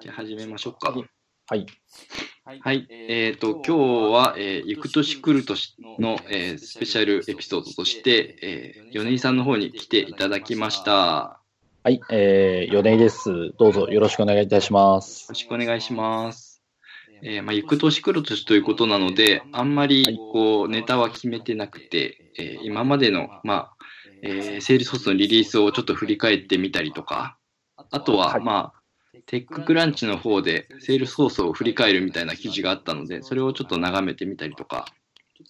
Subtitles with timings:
[0.00, 0.92] じゃあ始めましょうか。
[0.92, 1.66] はい。
[2.62, 2.86] はい。
[2.88, 10.90] えっ、と、今日は、えー、行く年来る年の、えースペシャルエピソードとして、えー、米井さんの方に来ていただきました。
[10.90, 11.36] よ
[11.82, 13.52] はい、えー、米井です。
[13.58, 15.28] どうぞよろしくお願いいたします。
[15.28, 16.62] ろしくお願いします。
[17.22, 23.76] えーまあ、行く年来る年ということなので、あんまりはいこうネタは決めてなくて、えー今までの、まあ
[24.22, 27.36] えー、セールスソースのリリースをちょっと振り返ってみたりとか、
[27.76, 28.79] あとは、はいまあ、
[29.30, 34.86] テッククランチの方でセールスソースを振り返るみたいな記事があったので、それをちょっと眺めてみたりとか、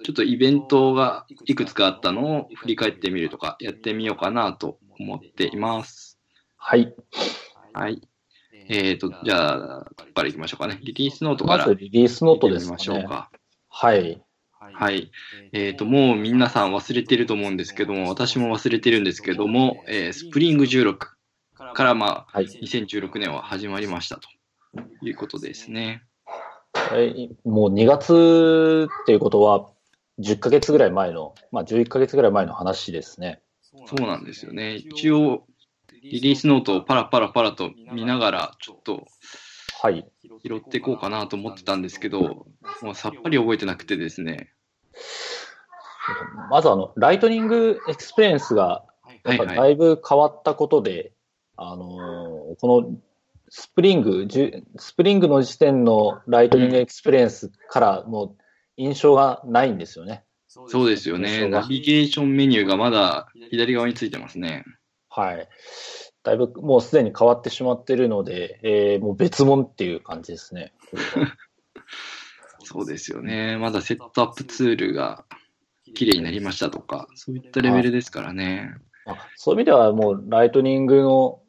[0.04, 6.18] ちょっとイベントがいくつかあったのを振り返ってみるとか、やってみようかなと思っています。
[6.58, 6.94] はい。
[7.72, 8.06] はい。
[8.68, 10.78] えっ、と、じゃあ、ここから行きましょうかね。
[10.82, 12.72] リリースノートからまずリリースノートですね。
[12.72, 13.30] ましょうか。
[13.70, 14.22] はい。
[14.58, 15.10] はい。
[15.54, 20.98] えっ、と、もう皆さん忘れてると思うんですけども、私も忘れてるんですけども、えースプリング16
[21.72, 22.46] から、まあ、はい。
[22.46, 24.28] 2016年は始まりましたと
[25.02, 26.02] いうことですね。
[26.92, 29.70] えーもう2月っていうことは、
[30.20, 33.42] 10ヶ月ぐらい前の、まあ11ヶ月ぐらい前の話ですね。
[33.86, 34.74] そうなんですよね。
[34.74, 35.44] 一応、
[36.02, 39.06] リリースノートをパラパラパラと見ながら、ちょっと
[39.82, 40.06] はい。
[40.44, 42.46] 拾っていこうかなと思ってたんですけど、
[42.82, 44.52] もうさっぱり覚えてなくてですね。
[46.50, 48.84] まずあの、 Lightning Experience が、
[49.24, 51.12] だいぶ変わったことで、
[51.62, 52.98] あのーこの
[53.50, 54.28] スプリング、
[54.76, 58.36] スプリングの時点のライトニングエクスペリエンスからもう
[58.76, 60.24] 印象がないんですよね。
[60.46, 61.48] そうですよね。
[61.48, 64.64] ナビゲーションメニューがまだ左側についてますね。
[65.08, 65.48] はい。
[66.22, 70.72] だいぶもうすでに変わってしまっているので、えーもう別物っていう感じですね。
[72.62, 73.58] そうですよね。
[73.58, 75.24] まだセットアップツールが
[75.94, 78.70] 綺麗になりましたとか、そういったレベルですからね。
[79.06, 81.39] あそういう意味ではもうライトニングの、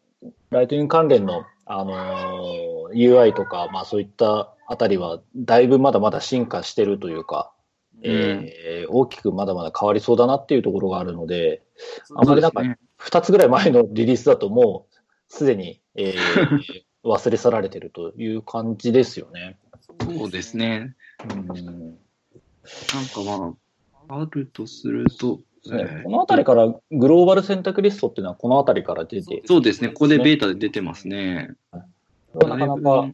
[0.52, 7.54] ライトニング関連の、あのー UI とか、まあそういったあたりはだいぶまだまだ進化してるというか、
[8.04, 11.64] えー大きくまだまだ変わりそうだなっていうところがあるので、
[12.16, 14.96] あんまりなんかそうですね2つぐらい前のリリースだともう
[15.30, 19.58] すでに、えー 忘れ去られてるという感じですよね。
[20.04, 20.96] そうですね。
[21.28, 21.58] うんなん
[23.08, 23.56] かま
[24.08, 25.40] あ、あるとすると、
[25.70, 29.90] ね、このあたりからグローバル選択リストっていうのはこのあたりから出て、そうですね。
[29.90, 31.52] ここでベータで出てますね。
[32.34, 33.14] なかなか、だいぶなん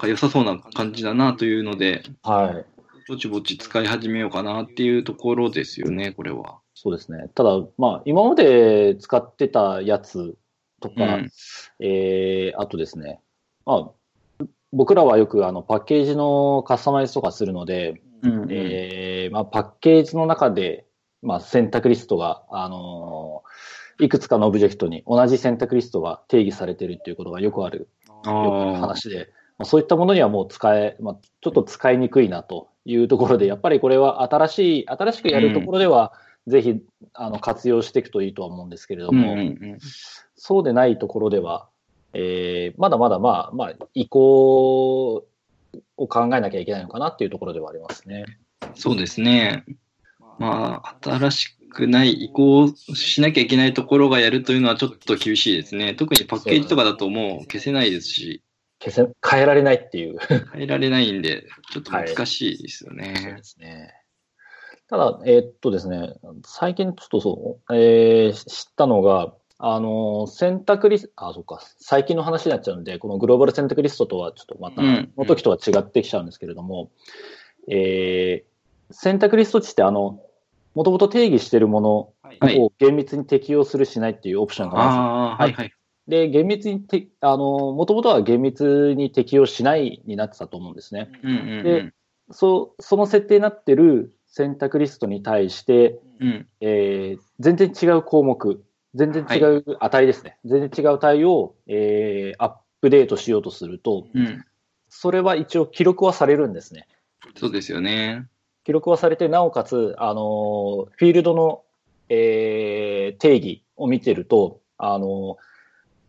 [0.00, 2.76] か良さそうな感じだなというので、はい。
[3.08, 6.58] ぼちぼち使い始めようかなっていうところですよね、これは。
[6.74, 7.30] そうですね。
[7.34, 10.34] ただ、まあ、今まで使ってたやつ
[10.80, 11.30] とか、うん
[11.78, 13.20] えー、あとですね、
[13.64, 13.92] ま
[14.40, 20.85] あ、僕らはよくあのパッケージのカスタマイズとかするので、うんえーまあ、パッケージの中で、
[21.22, 27.88] まあ、選択リストが、あのーいくつかのオブジェクトに同じ選択リストが定義されているっていうことがよくある
[28.26, 36.12] あよく話で、まあ、そういったものにはもう使え、まあ、ちょっと使いにくいなというところで、やっぱりこれは新しい、新しくやるところでは、
[36.46, 36.80] ぜひ
[37.14, 39.78] あの活用していくといいとは思うんですけれども、うんうんうん
[40.38, 41.70] そうでないところでは、
[42.12, 45.14] えーまだまだまあ、まあ、移行
[45.96, 48.26] を考えなきゃいけないのかなっていうところではありますね。
[48.74, 49.64] そうですね。
[50.38, 55.94] まあ、新しくない移行しなきゃいけないところがやるというのはちょっと厳しいですね。
[55.94, 58.42] 特にパッケージとかだともう消せないですし、
[58.82, 60.18] 消せ、変えられないっていう。
[60.52, 63.42] 変えられないんで、ちょっと難しいですよそうねで。
[63.42, 63.94] すね。
[64.88, 66.14] ただ、えーっとですね、
[66.44, 76.90] 最近ちょっとそう、えー知ったのが、あのー選択リスト、あ、そっか、最近の話になっちゃうので、このグローバル選択リストとはちょっとまた、うんの時とは違ってきちゃうんですけれども、
[77.68, 78.55] えー
[78.90, 80.20] 選択リスト値って、あの、
[80.74, 82.58] もともと定義しているものはい。
[82.58, 85.72] を厳密に適用するしないっていうオプションがああ、はいはい。
[86.06, 91.10] で、厳密にて、あの、もともとは厳密に適用しないになってたと思うんですね。
[91.22, 91.92] うんうんで
[92.30, 96.28] そう、その設定になってる選択リストに対して、うん。
[96.28, 96.46] うん。
[96.60, 98.64] えー全然違う項目、
[98.94, 100.38] 全然違う値ですね。
[100.44, 104.44] 全然違う値を、えーアップデートしようとすると、うん。
[104.88, 106.86] それは一応記録はされるんですね。
[107.36, 108.26] そうですよね。
[108.66, 111.62] 記録はされて、なおかつ、あのーフィールドの、
[112.08, 115.34] えー定義を見てると、あのー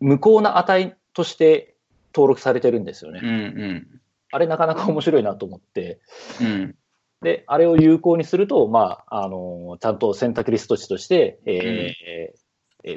[0.00, 1.76] 無効な値として
[2.12, 3.20] 登録されてるんですよね。
[3.22, 4.00] うんうん。
[4.32, 6.00] あれなかなか面白いなと思って、
[6.40, 6.74] うん。
[7.22, 12.38] で、あれを有効にすると、まあ、あの、ちゃんと選択リスト値として、えーえー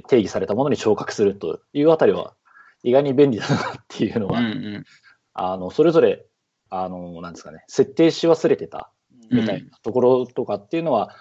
[0.07, 2.33] 定義されたものに昇格するというあたりは、
[2.81, 4.85] 意外に便利だなっていうのうんうは、ん。
[5.33, 6.25] あの、それぞれ、
[6.69, 8.91] あの、なんですかね、設定し忘れてた
[9.31, 11.15] みたいなところとかっていうのは、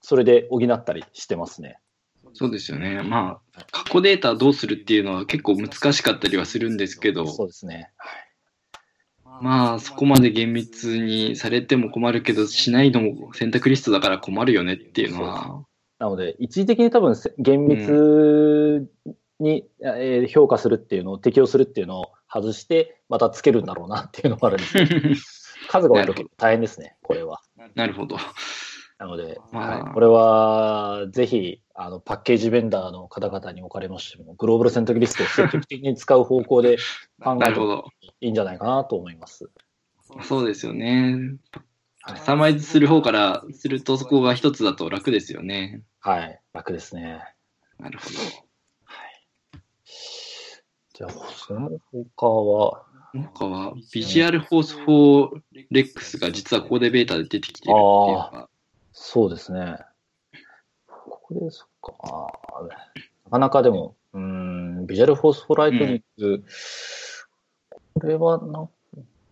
[0.00, 1.78] それで補ったりしてますね。
[2.32, 3.02] そうですよね。
[3.02, 7.90] まあ、過去データどうするっていうのは結構難しかったりはするんですけど、そうですね。
[9.40, 15.64] まあ、そこまで厳密にされても困るけど、しないのも選択リストだから困るよねっていうのは。
[15.98, 18.86] なので、一時的に多分厳密
[19.40, 19.64] に、
[20.28, 25.08] 評価するっていうのを、適用するっていうのを外して、またつけるんだろうなっていうのがあるんですけど、
[25.80, 27.40] 数が多いと大変ですね、これは。
[27.74, 28.16] なるほど。
[28.98, 36.78] なので、はい、これはぜひあのパッケージベンダーの方々におかれましても、グローバル選択リストを積極的に使う方向で
[37.22, 37.90] 考えると
[38.20, 39.50] いいんじゃないかなと思います。
[40.22, 41.36] そうですよね。
[42.02, 45.82] カスタマイズする方からすると、そこが一つだと楽ですよね。
[46.00, 47.20] はい、楽ですね。
[47.78, 48.18] なるほど。
[48.84, 49.24] はい、
[50.94, 58.48] じゃあ、その他は他は、ビジュアルフォース4レックスが実はここでベータで出てきているっていうのが。
[58.92, 59.78] そうですね。
[60.86, 62.66] ここで、そっか。
[63.26, 66.44] なかなかでも、うん、ビジュアルフォースフォーライトニング、うん、
[68.00, 68.68] これはな、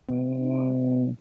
[0.08, 1.18] うん、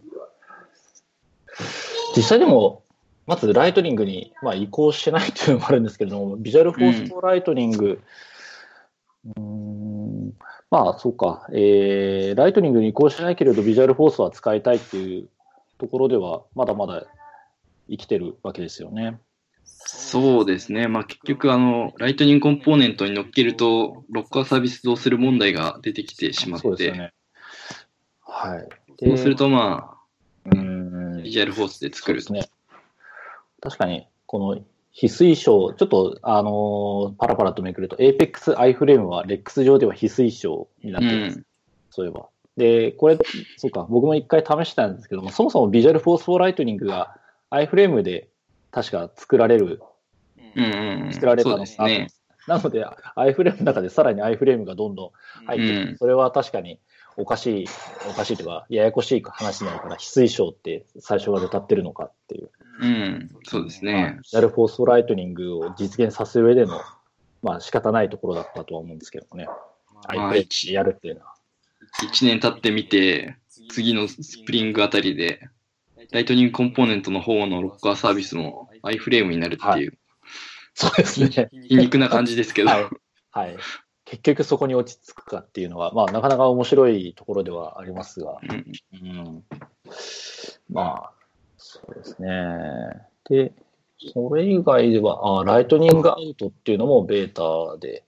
[2.15, 2.83] 実際でも、
[3.25, 8.01] まずライトニングに、まあ、移行してないっていうのもあるんですけれども、ビジュアルフォースフォーライトニング、
[9.37, 9.72] うん、ん、
[10.73, 15.29] まあ、そうか、えー、ライトニングに移行してないけれど、ビジュアルフォースは使いたいっていう
[15.77, 17.05] ところでは、まだまだ
[17.87, 19.19] 生きてるわけですよね。
[19.65, 20.87] そうですね。
[20.87, 26.91] まあ結局、あの、ライトニングコンポーネントに乗っけると、ロッカーサービスどうする問題が出てきてしまって。
[26.91, 27.13] ね、
[28.21, 28.67] はい。
[28.97, 29.95] そうすると、ま
[30.47, 31.21] あ、うん。
[31.21, 32.33] ビジュアルフォースで作ると。
[32.33, 32.49] ね。
[33.61, 34.63] 確かに、この
[34.93, 41.37] 非推奨、ちょっと、あのー、パラパラとめくると、Apex iFrame は REX 上では非推奨になってます。
[41.37, 41.45] うん、
[41.89, 42.27] そういえば。
[42.57, 43.17] で、これ、
[43.57, 47.17] そうか、僕も一回試したんですけども、そもそもビジュアルフォースフォーライトニングが
[47.49, 48.29] iFrame で
[48.69, 49.81] 確か作られる、
[50.55, 50.63] うん
[51.05, 52.09] うん、作られたのか、ね、
[52.47, 52.85] なので
[53.15, 56.79] iFrame の中でさらに iFrame がどんどん入ってる、うん、それは確かに
[57.17, 57.65] おかしい、
[58.09, 62.49] おかしいというか、ややこしい話になるから、非推奨って最初から謳ってるのかっていう。
[62.79, 64.19] うん、そうですね。
[64.23, 66.81] ジャルフォースライトニングを実現させる上での、
[67.41, 69.47] まあ仕方ないところだったとは思うんですけどもね。
[70.07, 71.35] まあ、やるっていうのは。
[72.01, 73.37] 1年経ってみて、
[73.69, 75.47] 次のスプリングあたりで、
[76.11, 79.91] ライトニングコンポーネントの方のロッカーサービスも iFrame になるっていう、はい、
[80.73, 81.49] そうですね。
[81.67, 82.89] 皮肉な感じですけど、はい、
[83.31, 83.57] はい。
[84.05, 89.43] 結局そこに落ち着くかっていうのは、まあ、なかなか面白いところではありますが、うん、うん、
[90.69, 91.11] まあ、
[91.65, 92.29] そうですね。
[93.29, 93.53] で、
[94.13, 98.03] それ以外では、あライトニングアウトっていうのもベータで、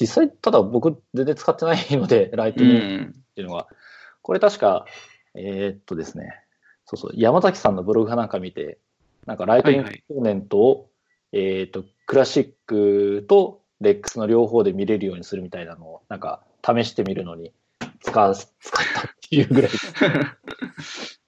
[0.00, 3.76] 実際、ただ僕全然使ってないので、ライトニングっていうのは、うん、
[4.22, 4.86] これ確か、
[5.34, 6.42] えー、っとですね、
[6.86, 8.78] そうそう、山崎さんのブログかなんか見て、
[9.26, 10.88] なんかライトニングコーネントを、
[11.32, 17.52] はいはい、えっ、と、クラシックとレックスの両方で見れるようにするみたいなのを、なんか試してみるのに
[18.00, 19.70] 使う、使ったっていうぐらい。
[19.70, 21.19] です。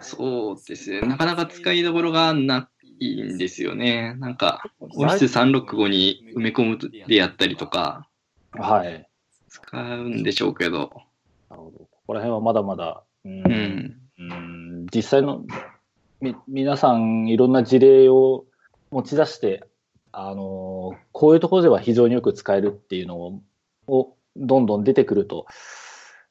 [0.00, 1.00] そうですね。
[1.00, 2.68] なかなか使いどころがな
[3.00, 4.14] いんですよね。
[4.18, 8.08] なんか、オフィス365に埋め込むでやったりとか、
[8.52, 9.08] はい。
[9.48, 10.90] 使うんでしょうけど。
[11.50, 11.78] なるほど。
[11.78, 15.44] ここら辺はまだまだ、うん、うんうん実際の
[16.20, 18.46] み皆さんいろんな事例を
[18.90, 19.64] 持ち出して、
[20.12, 23.40] あのこういうところでは非常によく使えるっていうのを
[23.86, 25.46] をどんどん出てくると、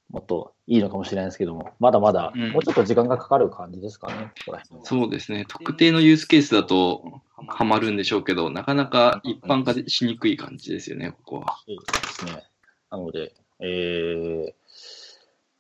[0.09, 4.31] もっといいのかもしれないですけども、まだまだもうちょっと時間がかかる感じですかね、
[4.71, 5.45] うん、そうですね。
[5.47, 11.57] 特定のユースケースだとはまるんでしょうけど、なかなか一般化しにくい感じですよね、ここは。
[11.65, 12.43] そうですね。
[12.89, 14.53] なので、えー、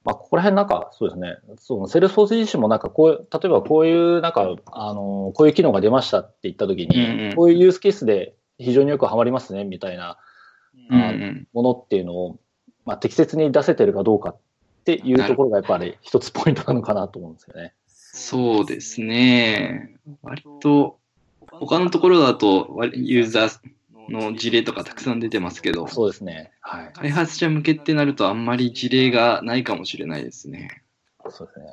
[0.03, 10.17] まあ、ここら辺なんか、そうですね、そのセルスフォース自身もなんかこう、例えばこういうなんか、あの、こういう機能が出ましたって言ったときに、うんうん、こういうユースケースで非常によくはまりますね、みたいな、
[10.89, 12.39] うんうん、ものっていうのを、
[12.87, 14.37] まあ、適切に出せてるかどうかっ
[14.85, 17.73] ていうところがやっぱり一つポイントなのかなと思うんですよね。
[17.85, 19.97] そうですね。
[20.23, 20.97] 割と、
[21.51, 23.59] 他のところだと、ユーザー
[24.09, 26.53] の事例とかたくさん出てますけど、そうですね。
[26.61, 26.93] はい。
[26.93, 30.83] 開発者向けってなるとあんまり事例がないかもしれないですね。
[31.29, 31.65] そうですね。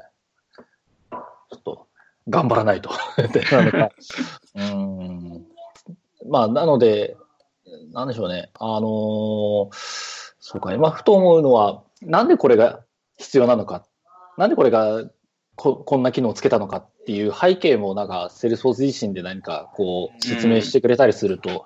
[1.12, 1.86] ちょっと、
[2.28, 2.90] 頑張らないと。
[4.56, 5.46] うん。
[6.28, 7.16] まあ、なので、
[7.92, 8.50] なんでしょうね。
[8.58, 12.84] あのー、そうか、今ふと思うのは、なんでこれが
[13.16, 13.86] 必要なのか。
[14.36, 15.02] なんでこれが
[15.56, 21.64] ここんな機能をつけたのかっていう背景もなんか、セルスフォース自身で何かこう説明してくれたりすると、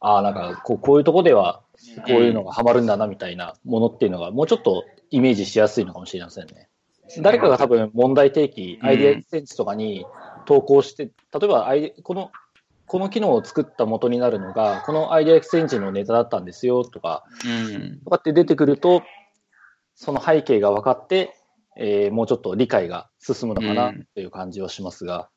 [0.00, 1.62] ああ、なんかこう、こういうとこでは、
[2.08, 6.68] こういうのがハマるんだなみたいなものっていうのが、もうちょっとイメージしやすいのかもしれませんね。
[7.20, 10.04] 誰かが多分問題提起、アイデアセンチとかに
[10.44, 11.10] 投稿して、例
[11.44, 12.32] えばアイこの、
[12.90, 17.22] この機能を作った元になるのが、このアイデアエクセンチのネタだったんですよとか、
[18.02, 19.04] とかって出てくると、
[19.94, 21.36] その背景が分かって、
[21.76, 25.28] えーもうちょっと理解が進むのかなという感じはしますが。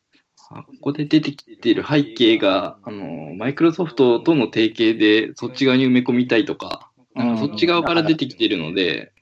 [0.50, 9.13] あここで出てきている背景が、あの、マイクロソフトとの提携でそっち側に埋め込みたいとか、なんかそっち側から出てきているので、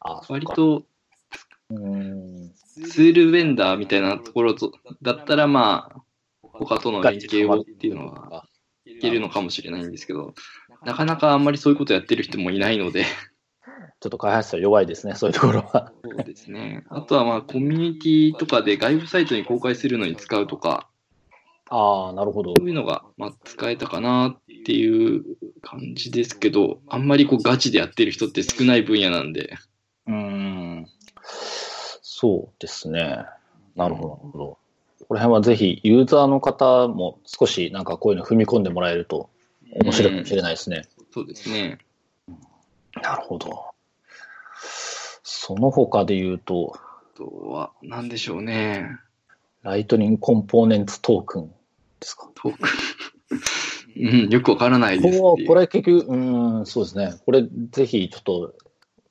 [0.00, 0.84] あ割、と
[1.70, 2.52] うん。
[2.86, 6.02] ツールベンダーみたいなところとだったら、まあ、
[6.58, 8.44] 他との連携をっていうのは、
[8.84, 10.34] いけるのかもしれないんですけど、
[10.84, 13.04] なかなかあんまりそういうことやってる人もいないので、
[14.00, 15.92] ちょっと開発者弱いですね、そういうところは。
[16.04, 16.84] そうですね。
[16.88, 20.88] あとはまあ、コミュニティとかで外部サイトに公開するのに使うとか、
[21.70, 22.54] ああ、なるほど。
[22.56, 25.24] そういうのが、まあ、使えたかなっていう
[25.60, 29.54] 感じですけど、あんまりこうガチでやってる人って少ない分野なんで、
[30.06, 30.86] うん。
[31.22, 33.24] そうですね。
[33.76, 34.58] なるほど、なるほど。
[35.08, 39.30] この辺はぜひ、ユーザーの方も少しなんかこういうの踏み込んでもらえると
[39.72, 40.82] 面白いかもしれないですね。
[41.12, 41.78] そうですね。
[43.02, 43.64] なるほど。
[45.22, 48.90] その他で言うと、あとは、なんでしょうね。
[49.62, 51.54] ライトニングコンポーネンツトークンで
[52.02, 52.30] すか？
[52.34, 52.70] トークン。
[54.00, 57.14] うん、よくわからないですこれ結局、うん、そうですね。
[57.24, 58.54] これぜひちょっと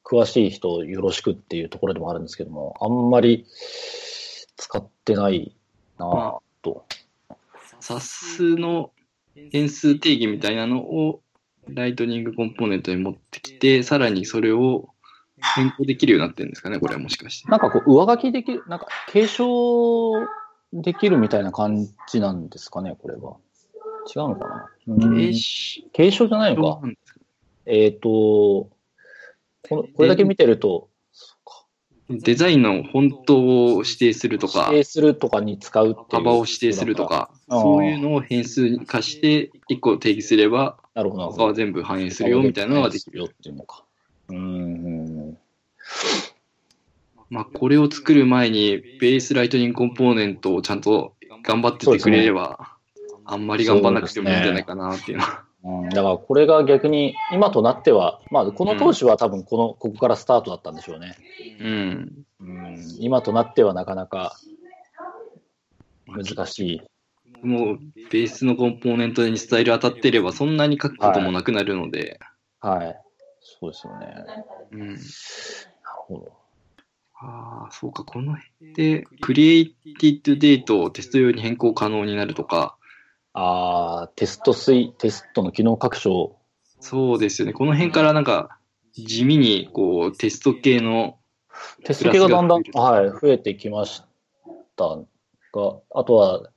[0.03, 3.45] 詳しい人よろしくっていうところでもあるんですけども、あんまり
[4.55, 5.55] 使ってない
[5.97, 6.85] なぁと。
[7.81, 8.91] SAS の
[9.51, 11.21] 変数定義みたいなのを
[11.69, 14.89] ライトニングコンポーネントに持ってきて、さらにそれを
[15.55, 17.49] 変更できるようになってるんですかね、これはもしかして。
[17.49, 20.13] なんかこう、上書きできる、なんか継承
[20.73, 23.37] できるみたいな感じなんですかね、これは。
[24.15, 25.09] 違うのかな、
[25.93, 26.27] 継承？
[26.27, 26.87] じゃないのか。
[27.65, 28.69] えっ、とこ
[29.71, 30.89] の、これだけ見てると、
[32.09, 35.95] デザインのフォントを指定するとか指、定するとかに使う。
[36.09, 37.05] 幅を指定すると。
[37.05, 41.31] か、そういうのを変数に化して1個定義すれば、なるほど。
[41.31, 43.19] 他は全部反映するよみたいなのができる。
[43.19, 43.83] よっていうのか。
[44.29, 45.37] うんうん。
[47.29, 52.77] まあ、これを作る前に、ベースライトニングコンポーネントをちゃんと頑張っててくれれば、
[53.25, 55.46] あんまり頑張らなくてもいいんじゃないかなっていうのは。
[55.63, 61.15] うん、だからこれが逆に今となっては、まあ、この当時は多分この、ここからスタートだったんでしょうね。
[61.59, 62.25] うん。
[62.39, 64.37] うん、今となってはなかなか
[66.07, 66.81] 難しい。
[67.41, 67.79] もう、
[68.11, 72.19] ベースのコンポーネントにスタイル当たってれば、そんなに書くこともなくなるので、
[72.59, 72.95] はい。
[73.39, 74.05] そうですよね。
[74.07, 74.97] なるうん。
[75.83, 76.31] ほど。
[77.19, 82.76] ああ、そうか、この辺で、クリエイティッドデートをテスト用に変更可能になるとか、
[83.39, 86.36] ああ、テスト推、テストの機能拡張。
[86.79, 87.53] そうですよね。
[87.53, 88.58] この辺からなんか、
[88.94, 91.20] 地味に、こう、テスト系の、
[91.84, 94.01] テスト系がだんだん、はい、増えてきまし
[94.75, 96.50] たが、あとは、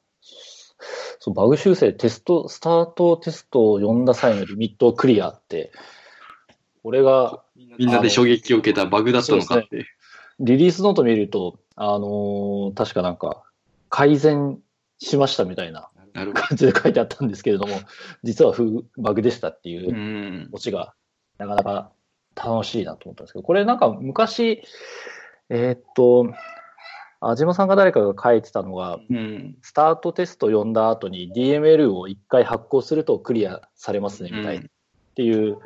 [1.19, 5.73] そう、バグ修正、テスト、スタートテストを読んだ際のリミットをクリアって、
[6.83, 7.43] これが、
[7.79, 9.87] みんなで衝撃を受けたバグだったのかっていう。
[10.41, 13.43] リリースノート見ると、あのー確かなんか、
[13.91, 14.59] 改善
[14.99, 17.81] しましたみたいな感じで書いてあったんですけれども、
[18.23, 19.88] 実はフバグでしたっていど。
[19.88, 19.90] う。
[19.90, 20.95] うんオチが、
[21.38, 21.93] なかなか
[22.35, 24.62] 楽しいなと思ったんですけど、これなんか昔、
[25.49, 26.33] えーっと、
[27.21, 29.57] あじまさんが誰かが書いてたのが、うん。
[29.62, 34.71] スタートテスト読んだ後に DML を一回発行するとクリアされますねみたいな、うん
[35.11, 35.59] っていう、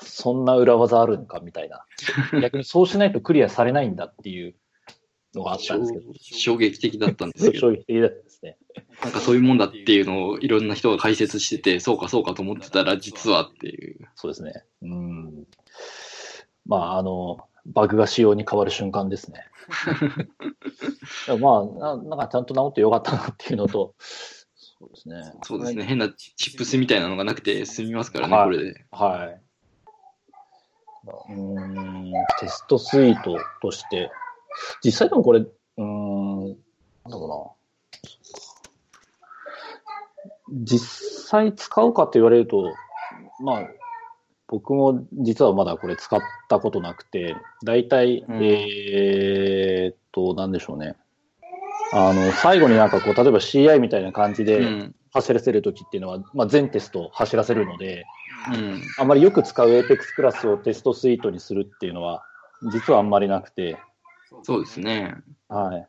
[0.00, 1.84] そんな裏技あるんかみたいな。
[2.40, 4.54] 逆にそうしないとクリアされないんだっていう
[5.34, 8.27] のがあったんですけど、衝撃的だったんですけど、 衝撃的だった。
[9.02, 14.08] なんかそういうもんだっていうのをいろんな人が解説してて、そうかそうかと思ってたら、実はっていう。
[14.14, 14.64] そうですね。
[14.82, 15.44] うん。
[16.66, 19.44] まあ、あの、バグが仕様に変わる瞬間ですね。
[21.26, 25.32] でもまあな、なんかちゃんと直ってよかったなっていうのと、そうですね。
[25.42, 25.84] そうですね。
[25.84, 28.84] 変なチップスみたいなのがなくて済みますからね、はいこれで。
[28.90, 29.42] はい。
[31.06, 34.10] うーん、テストスイートとして、
[34.82, 37.57] 実際でもこれ、うーん、なんだろうな。
[40.52, 42.74] 実際使うかって言われると、
[43.40, 43.68] まあ、
[44.48, 50.96] 僕も実はまだこれ使ったことなくて、大体、うんえーっと、なんでしょうね。
[51.92, 54.94] あの、最後になんかこう、例えば CI みたいな感じでうん。
[55.10, 58.04] 走らせるときっていうのは、まあ、全テスト走らせるので、
[58.52, 58.82] うん。
[58.98, 62.24] あまりよく使う Apex クラスをテストスイートにするっていうのは、
[62.72, 63.78] 実はあんまりなくて、
[64.42, 65.14] そうですね。
[65.48, 65.88] はい。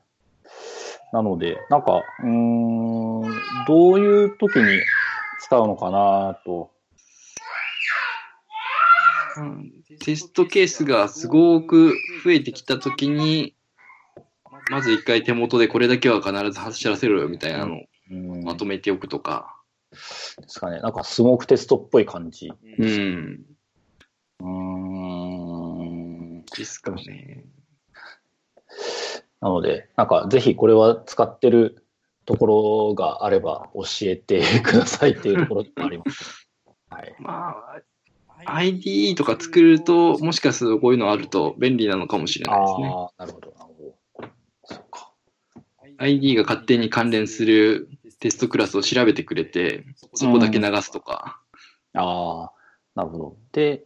[1.11, 3.21] なので、なんか、うーん、
[3.67, 4.81] どういう時に
[5.39, 6.71] 使うのかなと。
[9.37, 13.55] うんテストケースがすごく増えてきたときに、
[14.69, 17.79] まず一回手元でこれだけは必ず走らせろよみたいなのを
[18.11, 19.55] うん、まとめておくとか。
[19.91, 19.97] で
[20.47, 20.79] すかね。
[20.79, 22.51] なんかスモークテストっぽい感じ。
[22.77, 23.45] うん。
[24.39, 24.47] うー
[26.41, 26.45] ん。
[26.45, 27.45] ですかね。
[29.41, 31.85] なので、なんかぜひこれは使ってる
[32.25, 36.47] ところがあれば教えてくださいっていうところもあります。
[36.89, 37.15] はい。
[37.19, 37.81] まあ、
[38.45, 42.87] ID とか作ると、もしかするとこういうのあると便利なのかもしれないですね。
[42.87, 44.29] ああ、なるほど、なるほど。
[44.63, 45.13] そうか。
[45.97, 51.41] ID が勝手に関連するテストクラスを調べてくれて、そこだけ流すとか。
[51.93, 52.51] ああ、
[52.95, 53.37] なるほど。
[53.51, 53.85] で、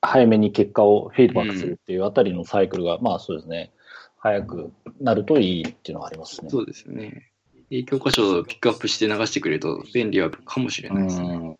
[0.00, 3.72] 早めに結果をフィードバックするっていうあたりのサイクルが、まあそうですね、
[4.18, 6.50] 早くなるといいっていうのがありますね。
[6.50, 7.30] そうですね。
[7.70, 11.28] で教科書をピックアップして流してくれると便利はかもしれないですね。
[11.28, 11.58] うん。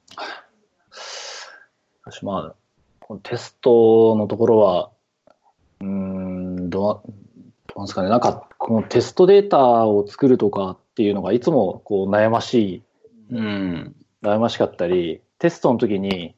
[0.92, 2.54] しかしまあ、
[3.00, 4.90] このテストのところは、
[5.80, 7.12] うーん、どう、
[7.66, 12.82] どうなんですかね、なんか、このテストデータを作るとかっていうのがいつもこう悩ましい、
[13.30, 13.96] うん。
[14.22, 16.34] 悩ましかったり、テストの時に、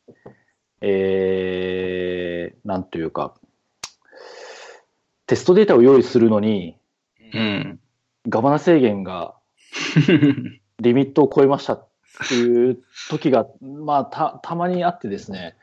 [0.81, 3.35] えー、なんというか、
[5.29, 6.77] テストデータを用意するのに、
[7.33, 7.81] うん。
[8.29, 9.35] ガバナ制限が
[10.81, 11.89] リミットを超えましたっ
[12.29, 15.57] ていう時が、まあ、た、たまにあってですね、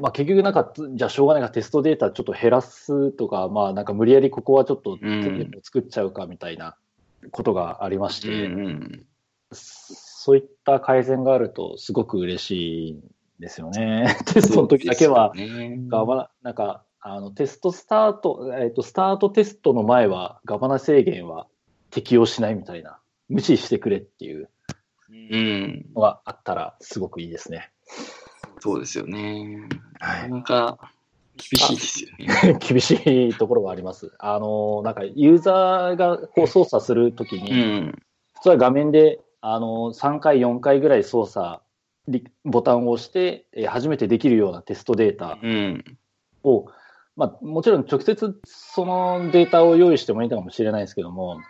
[0.00, 6.76] まあ結局なんか、じゃあしょうがないからテストデータちょっと減らすとか、まあなんか無理やりここはちょっとん作っちゃうかみたいな
[7.30, 9.06] ことがありましうて、ん。
[9.52, 13.02] そういった改善があるとすごく嬉しいん
[13.38, 14.16] ですよね。
[14.26, 21.46] テストの時だけは、ねガバナ、なんか、あの、テストスタート、えっ、と、スタートテストの前は、ガバナ制限は
[21.90, 24.50] 適用しないみたいな、無視してくれっていう
[25.10, 25.86] うん。
[25.94, 27.70] のがあったら、すごくいいですね。
[28.60, 29.66] そうですよね。
[29.98, 30.92] はなかなか
[31.36, 32.58] 厳しいですよね。
[32.60, 32.92] 厳し
[33.30, 34.12] いところがあります。
[34.18, 38.02] あの、なんか、ユーザーがこう操作するときに、うん。
[38.34, 41.60] 普通は画面で、あの、3回、4回ぐらい操作、
[42.08, 45.84] リボタンを押して、えー初めてできるようなテストデータうん。
[47.26, 51.40] を、まあ、もちろん直接そのデータを用意してもいいのかもしれないですけども、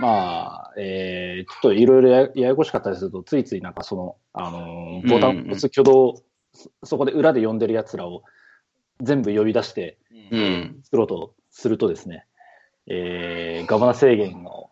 [0.00, 6.22] まあ、えーちょっといろいろやややこしかったりすると、ついついなんかその、あのー、ボタンを押す挙動、
[6.52, 8.22] そそこで裏で呼んでる奴らを
[9.00, 9.98] 全部呼び出して
[10.30, 10.80] うん。
[10.84, 12.26] 作ろうとするとですね、
[12.86, 14.70] えーガバナ制限の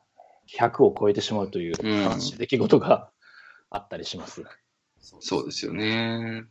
[0.49, 1.75] 100を超えてしまうという
[2.39, 3.11] 出来事が
[3.71, 4.45] あったりします。
[5.01, 6.45] そうですよね。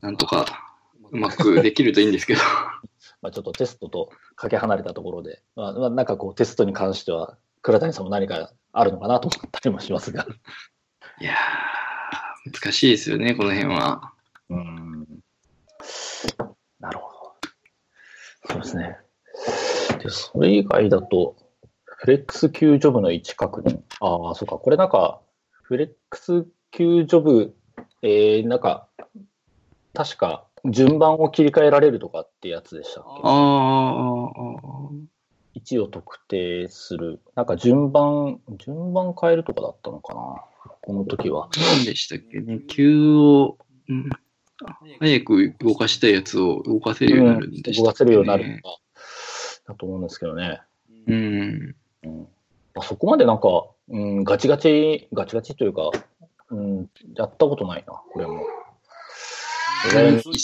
[0.00, 0.69] なんとか
[1.12, 2.40] うまくできるといいんですけど。
[3.22, 10.26] まあ、ちょっとテストとかけ離れたところで、まあ、まあなんかこうテストに関しては、倉谷さんも何かあるのかなと思ったりもしますが。
[11.20, 14.14] いやー、難しいですよね、この辺は。
[14.48, 15.06] うん。
[16.78, 17.34] なるほど。
[18.52, 18.96] そうですね。
[20.02, 21.36] で、それ以外だと、
[21.84, 23.82] フレックス Q ジョブの位置確認。
[24.00, 24.56] ああ、そうか。
[24.56, 25.20] これなんか、
[25.62, 27.54] フレックス Q ジョブ、
[28.02, 28.88] えー、なんか、
[29.92, 33.20] 確か、順番を切り替えられるとかってやつでしたっけ？
[33.24, 35.06] あーあー、
[35.54, 37.20] 位置を特定する。
[37.34, 40.44] なんか順番、順番変えるとかだったのかな？
[40.82, 41.48] この時は。
[41.76, 43.56] 何でしたっけね、急を、
[43.88, 44.10] うん、
[44.98, 48.78] 早く動かしたいやつを動かせるようになるんでしたっけ、動かせるようになるねのか、
[49.68, 50.60] だと思うんですけどね。
[51.06, 51.74] うん。
[52.04, 52.28] うん
[52.74, 55.90] まあ、そこまでなんか、うん、ガチガチ、ガチガチというか、
[56.50, 58.44] うん、やったことないな、これも。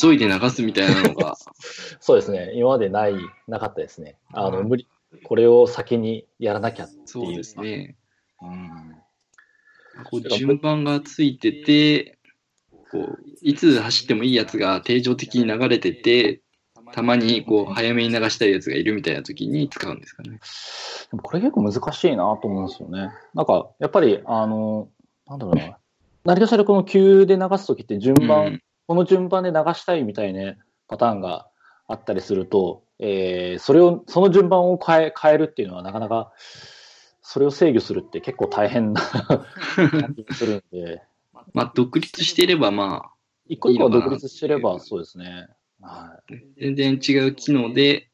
[0.01, 1.37] 急いで流すみたいなのが、
[2.01, 3.14] そうですね、今までない、
[3.49, 4.16] なかったですね。
[4.33, 4.88] あの、うん無理、
[5.25, 7.03] これを先にやらなきゃっていう。
[7.07, 7.96] そうですね。
[8.42, 8.96] うん。
[10.05, 12.18] こう順番がついてて、
[12.90, 16.42] こういつ走ってもいいやつが定常的に流れてて、
[16.92, 20.38] たまにこう早めに流したいやつがいるみたいな時に使うんですかね。
[21.11, 23.11] でもこれ結構難しいなと思うんですよね。
[23.35, 24.88] なんか、やっぱり、あの、
[25.27, 25.79] なんだろうな。
[26.25, 30.55] 何かしらこの急で流すときって順番、うんこの順番で流したいみたいな
[30.88, 31.49] パターンが
[31.88, 36.33] あったりすると、えー、それを、その順番を変え、変えるっていうのはなかなか、
[37.22, 41.03] それを制御するって結構大変な感じがするんで、
[41.53, 43.11] まあ、独立していれば、ま
[43.49, 45.49] 一個一個独立してればそうですね。
[45.81, 46.22] はあ、
[46.59, 48.09] 全然違う機能で、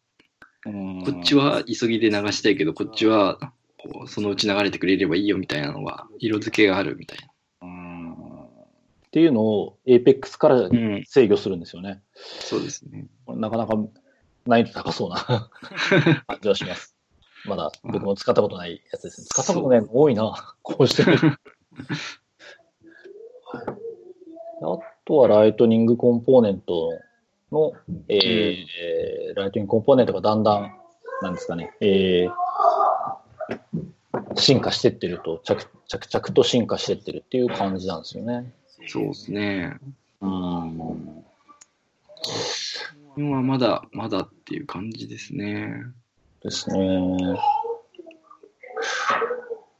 [0.65, 0.71] こ
[1.21, 3.39] っちは急ぎで流したいけど、こっちは
[4.07, 7.32] そのうち流れてくれればいいよみたいなのが、色付けがあるみたいうん
[9.13, 10.71] っていうのを Apex から
[11.05, 12.01] 制御するんですよね。
[12.15, 13.05] そうですね。
[13.29, 13.77] なかなか
[14.47, 15.17] 難易度高そうな
[16.27, 16.97] 感じはします。
[17.45, 19.27] まだ僕も使ったことないやつですね。
[19.29, 20.35] 使ったことないの多いな。
[20.63, 21.05] こうして
[24.63, 26.99] あとはライトニングコンポーネント
[27.51, 27.75] の、
[28.09, 30.75] えーライトニングコンポーネントがだんだん、
[31.21, 32.33] なんですかね、えー
[34.37, 38.55] 進化してってると、着着々と進化してってるっていう感じなんですよね。
[38.89, 39.77] そうですね。
[40.21, 41.23] うん
[43.15, 45.85] 辺はまだ、まだっていう感じですね。
[46.43, 46.79] ですね。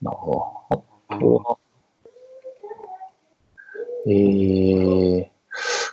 [0.03, 0.85] なるほど。
[1.09, 1.59] あとは、
[4.07, 5.27] えー、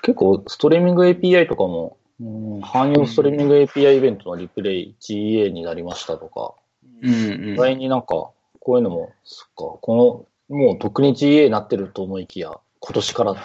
[0.01, 6.53] 結構ストリーミング API とかも、うん、汎用ストリーミング API イベントのリプレイ GA になりましたとか、
[7.01, 7.55] うんうん意。
[7.55, 13.43] 外になんか、こういうのも、そっか、この、もう特に GA になってると思いきや、今年からだっ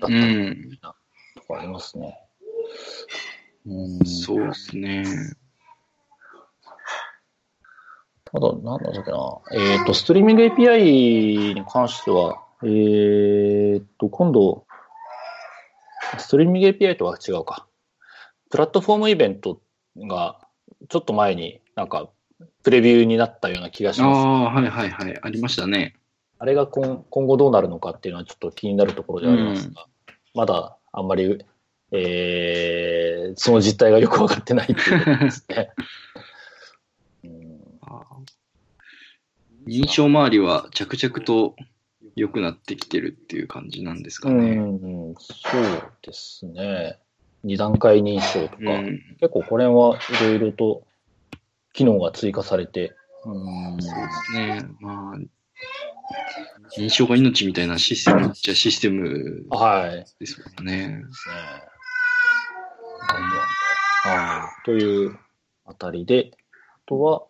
[0.00, 0.78] たうりん。
[1.34, 2.18] とかありますね。
[3.66, 5.04] うん、そうですね。
[8.24, 9.38] ただ、なんだっけな。
[9.52, 14.66] えっ、と、ストリーミング API に関しては、えっ、と、今度、
[16.18, 17.66] ストリーミング API とは違うか。
[18.50, 19.60] プラットフォームイベント
[19.96, 20.40] が、
[20.88, 22.08] ちょっと前になんか、
[22.62, 24.18] プレビューになったような気がしあます。
[24.18, 25.18] あ、はいはいはい。
[25.22, 25.96] ありましたね。
[26.38, 29.86] あれが今今後どうなるのかっていうのはちょっと気になるところではありますが、
[30.34, 31.44] まだあんまり、
[31.92, 35.70] えーその実態がよくわかってないっていうですね。
[39.66, 41.56] 認証周りは着々と
[42.14, 44.54] 良くなってきてるっていう感じなんですかうね。
[44.54, 46.98] ん、そうですね。
[47.42, 50.86] 二段階認証とか、うん結構これはいろいろと
[51.72, 52.94] 機能が追加されて、
[53.24, 54.68] うん、そうですね。
[54.80, 55.18] まあ、
[56.78, 59.90] 認証が命みたいなシステムっちゃシステムはい。
[59.90, 60.88] ですですもんね。
[60.88, 61.04] ね。
[64.02, 64.64] はい。
[64.64, 65.18] という
[65.64, 67.22] あたりで、あとは、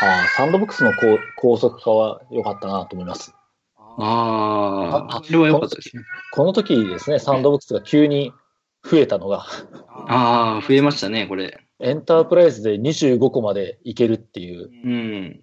[0.00, 3.34] あーサンドボックスの高高速化は良かったなと思います。
[3.76, 6.02] ああ、それは良かったですね。
[6.32, 8.32] この時ですね、サンドボックスが急に
[8.82, 9.46] 増えたのが、
[10.08, 11.60] ああ、増えましたね、これ。
[11.78, 15.40] エンタープライズで25個までいけるっていう、うん。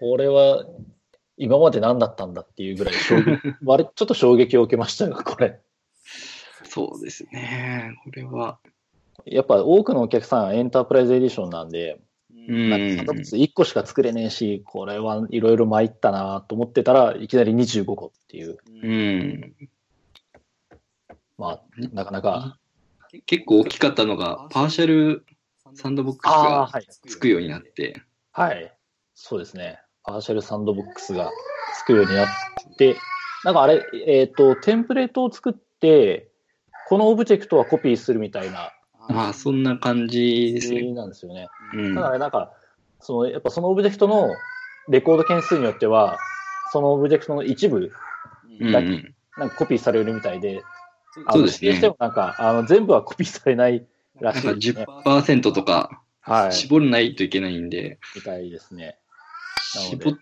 [0.00, 0.64] これは
[1.40, 5.58] 今まで何だったんだっていうぐらい衝撃、 割れちょっと衝撃を受けましたが、これ。
[6.64, 7.94] そうですね。
[8.04, 8.58] これは。
[9.24, 11.98] やっぱ多くのお客さんはエンタープライズエディションなんで、
[12.46, 19.54] うんなんかサンドボックス1個しか作れねえし、これはいろいろ参ったなと思ってたらいきなり25個っていう、うん。
[21.38, 21.62] まあ、
[21.94, 22.58] なかなか。
[23.24, 25.24] 結構大きかったのが、パーシャル
[25.72, 26.86] サンドボックスがはい。
[26.86, 28.76] つくようになって、はい。
[29.14, 29.80] そうですね。
[30.04, 31.30] パーシャルサンドボックスが
[31.78, 32.28] つくようになっ
[32.78, 32.96] て、
[33.44, 36.28] なんかあれ、えっ、と、テンプレートを作って、
[36.88, 38.72] このオブジェクトはコピーするみたいな
[39.12, 40.92] まあ、そんな感じですね。
[40.92, 41.48] なんですよね。
[41.74, 42.52] うんただね、なんか、
[43.00, 44.28] その、やっぱそのオブジェクトの
[44.88, 46.18] レコード件数によっては、
[46.72, 47.90] そのオブジェクトの一部、
[48.60, 50.62] うんうんなんかコピーされるみたいで、
[51.26, 53.86] あのそうですねしてもなんか、あの、全部はコピーされない
[54.20, 54.84] らなんかしいですね。
[54.84, 56.52] 10%とかはい。
[56.52, 58.98] 絞らないといけないんで、みたいですね。
[59.78, 60.20] 絞っで、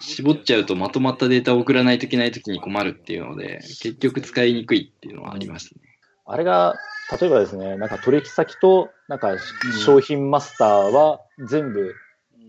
[0.00, 5.80] 絞っちゃうとまとまったデータを送らないといけないときに困るっていうので、結局使いにくいっていうのはありますね。
[6.26, 6.76] あれが、
[7.20, 9.36] 例えばですね、なんか取引先と、なんか
[9.84, 11.94] 商品マスターは全部、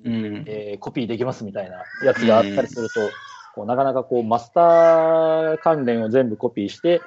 [0.03, 0.43] うん。
[0.47, 3.09] えーコピーできますみたいなやつがあったりすると、
[3.55, 7.01] こうなかなかこうマスター関連を全部コピーして、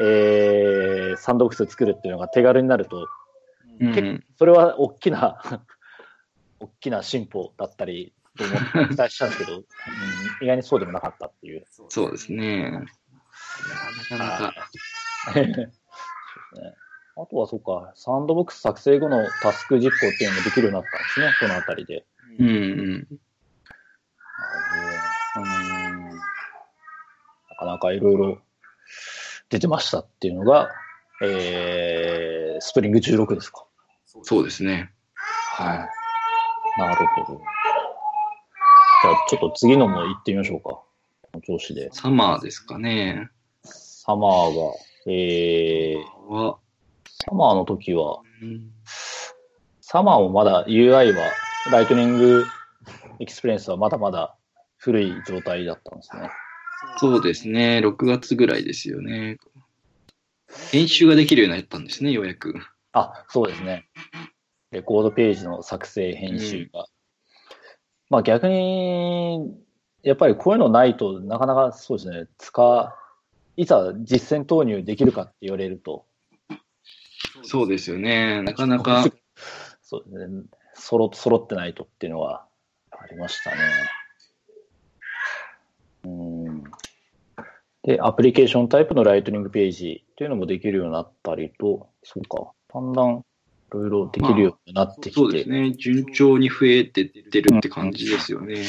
[0.00, 3.06] えーサンドボックスを作るっていうのが手軽になると、
[3.80, 5.40] うんそれは大きな、
[6.60, 9.64] 大きな進歩だったりと思って期待したんですけど、うん
[10.42, 11.64] 意外にそうでもなかったっていう。
[11.88, 12.70] そうですね。
[14.10, 14.70] なかなか。
[15.32, 15.72] そうですね
[17.16, 22.04] あとはそうか、サンドボックス作成後のタスク実行っていうのもできるようになったんですね、このあたりで。
[22.40, 23.06] うんうん。
[25.36, 26.10] うん
[27.50, 28.38] なかなかいろいろ
[29.48, 30.70] 出てましたっていうのが、
[31.22, 33.64] えー、スプリング16ですか。
[34.22, 34.92] そうですね。
[35.14, 36.80] はい。
[36.80, 37.40] なるほど。
[39.04, 40.70] じゃあ、ちょっと次のも行ってみましょうか。
[40.70, 40.86] こ
[41.34, 41.90] の調子で。
[41.92, 43.28] サマーですかね。
[43.62, 44.72] サマーが、
[45.06, 46.56] えー、は、
[47.26, 48.70] サマーの時は、うん
[49.82, 51.30] サマーもまだ UI は、
[51.70, 52.46] ライトニング
[53.20, 54.34] エクスペリエンスはまだまだ
[54.78, 56.30] 古い状態だったんですね。
[56.96, 57.82] そうですね。
[57.84, 59.36] 6月ぐらいですよね。
[60.72, 62.54] 編集ができるようになったんですね、ようやく。
[62.92, 63.86] あ、そうですね。
[64.70, 66.86] レコードページの作成、編集が。
[68.14, 69.56] まあ逆に、
[70.04, 72.96] やっぱりこういうのないとなかなかそうですね、使、
[73.56, 76.06] いざ実践投入できるかって言われると、
[77.42, 78.40] そうですよね。
[78.42, 79.04] なかなか、
[79.82, 82.46] そうですね、揃揃ってないとっていうのは
[82.92, 83.56] ありましたね。
[86.04, 86.64] うん。
[87.82, 93.24] で、アプリケーションタイプのライトニングページっていうのもできるようになったりと、そうか、だんだん
[93.72, 95.72] いろいろできるようになってきて、そうですね。
[95.72, 98.64] 順調に増えてってるって感じですよね。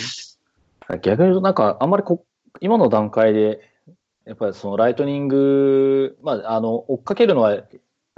[1.01, 2.25] 逆に言うと、なんか、あんまりこ
[2.62, 3.62] 今の段階で、
[4.25, 7.63] やっぱりそのライトニング、まあ、あの、追っかけるのは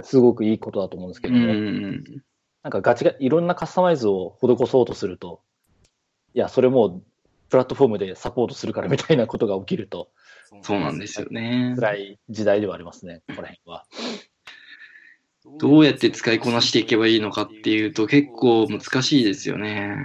[0.02, 2.04] すごくいいことだと思うんですけうども、ん。
[2.62, 5.42] なんかガチが、いろんなカスタマイズを施そうとすると、
[6.34, 7.02] いや、それもう
[7.48, 10.10] プラットフォームでサポートするからみたいなことが起きると、
[10.62, 11.74] そうなんですよね。
[11.76, 13.84] 辛い時代ではありますね、ここら辺は。
[15.58, 19.96] どうやって使いこなしていけばいいのかっていうと結構難しいですよね。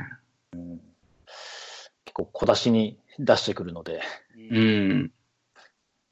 [2.05, 4.01] 結構小出しに出してくるので、
[4.51, 5.11] うん。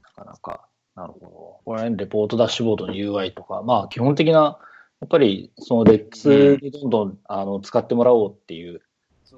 [0.02, 1.26] なかなか、なるほど。
[1.26, 4.58] ここら辺レポートダッシュボードの UI とか、まあ基本的な、
[5.00, 8.82] やっぱりその REX にどんどん、あの使ってもらおうっていう、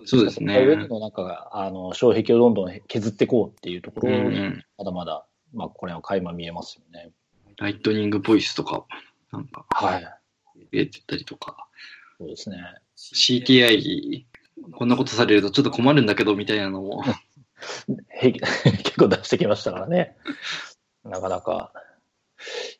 [0.06, 0.64] そうですね。
[0.66, 4.64] 上の中が、あの、障壁をどんどん削っていこうっていうとこうろに、ん。
[4.76, 7.12] まだまだ、まあこれは垣間見えますよね。
[7.56, 8.84] ライトニングボイスとか、
[9.36, 10.20] なんか、はい。
[10.56, 11.68] 入れてたりとか、
[12.18, 12.56] そうですね。
[12.96, 14.24] CTI、
[14.72, 17.02] こんなことされるとちょっと困るんだけど、みたいなのも、
[18.08, 20.16] へ 結構出してきましたからね。
[21.04, 21.72] なかなか、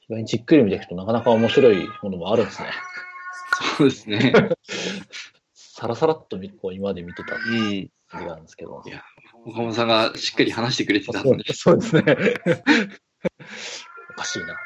[0.08, 2.70] 意外にじっくり見ていくとなかなか面白いものもあるんですね。
[3.76, 4.32] そうですね。
[5.52, 7.90] さらさらっと見こう今まで見てたうん。
[8.08, 8.82] 感じがあるんですけど。
[8.86, 9.02] いや
[9.44, 12.02] 岡本さんがしっかり話してくれてたで、そうですね。
[14.10, 14.56] おかしいな。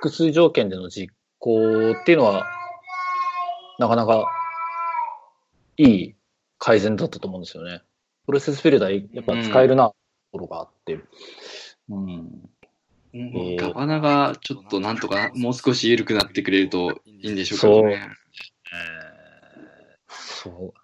[0.00, 2.46] 複数条件での実行っていうのは、
[3.78, 4.24] なかなか
[5.76, 6.14] いい
[6.58, 7.82] 改善だったと思うんですよね。
[8.24, 9.94] プロセスフィルダーやっぱ使えるな、と
[10.32, 10.98] ころがあって。
[11.90, 12.50] うん。
[13.12, 18.08] ーガバナがちょっとなんとかもう少し緩くなってくれるといいんでしょうけどね。
[20.08, 20.80] そう。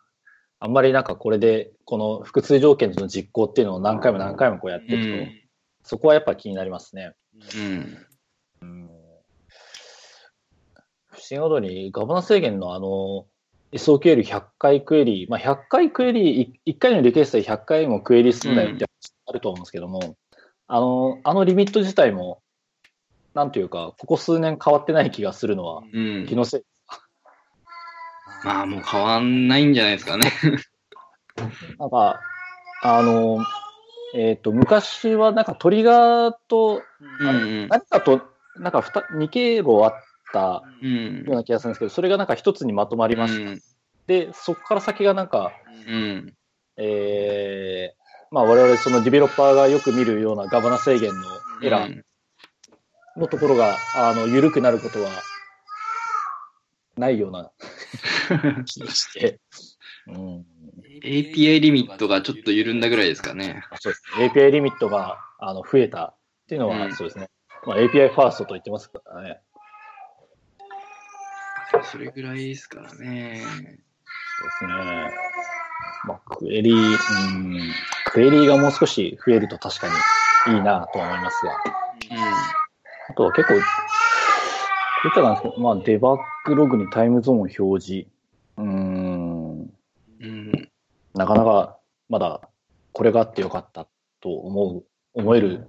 [0.59, 5.43] あんまりなんかこれで、この複数条件での実行っていうのを何回も何回もこうやっていくと、うん
[5.89, 7.13] そこはやっぱ気になりますね。
[7.55, 8.07] うん。
[8.61, 8.96] うん
[11.27, 13.27] 不思議なことに、ガバナ制限のあの、
[13.73, 20.17] SOQL100 回クエリ、まあ、100回クエリ、1回のリクエストで100回もクエリすんだよって話あると思うんですけども、
[20.69, 22.43] あの、あのリミット自体も、
[23.35, 26.37] なんというか、ここ数年変わってない気がするのは、うん気。
[26.37, 26.62] のせい。
[28.45, 30.31] まあもう変わんないんじゃないですかね。
[31.79, 32.21] なんか、
[32.83, 33.45] あの、
[34.15, 36.83] えっ、と、昔はなんかトリガーと、
[37.21, 38.23] うん何かと、
[38.57, 39.93] なんか2経路あっ
[40.33, 41.25] たうん。
[41.27, 43.62] ような気がするんですけど、それがなんか一つにまとまりました。
[44.07, 45.53] で、そこから先がなんか、
[45.89, 46.35] うん。
[46.77, 51.23] えー、まあ我々そのディベロッパーがよく見るようなガバナ制限の
[51.62, 52.03] エラー
[53.17, 55.11] のところが、あの、緩くなることは
[56.97, 57.51] ないような
[58.65, 59.41] 気がして。
[60.09, 60.45] うん、
[61.03, 63.65] API リミットがちょっと緩んだぐらいですかね。
[63.81, 64.31] そうですね。
[64.33, 66.17] API リミットがあの増えたっ
[66.49, 67.29] ていうのは、うんそうですね。
[67.65, 69.41] まあ、API ファーストと言ってますからね。
[71.90, 73.42] それぐらいですからね。
[74.38, 74.72] そうですね。
[76.07, 77.72] まあ、クエリー、うん、
[78.12, 79.88] クエリーがもう少し増えると確か
[80.49, 81.53] にいいなとは思いますが。
[83.09, 83.61] あとは結構、こ
[85.05, 88.09] ういったなんですけど、まあ、デバッグログにタイムゾーン表示。
[88.57, 89.70] うーん、うん。
[90.20, 90.70] うん。
[91.14, 92.49] なかなかまだ
[92.92, 93.87] これがあってよかった
[94.20, 95.66] と思う、思える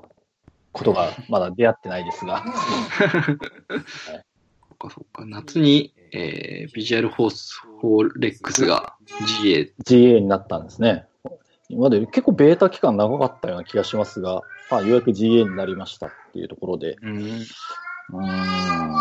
[0.71, 2.43] ことがまだ出会ってないですが。
[2.47, 5.25] そっかそっか。
[5.25, 8.95] 夏に、えー、ビジュアルフォースフォーレックスが
[9.43, 9.71] GA。
[9.85, 11.05] GA になったんですね。
[11.69, 14.41] 今まで結構ベータ期間長かったような気がしますが、
[14.71, 17.17] まあ、ようやく GA になりましたっていうところで、うん。
[17.17, 18.95] うーん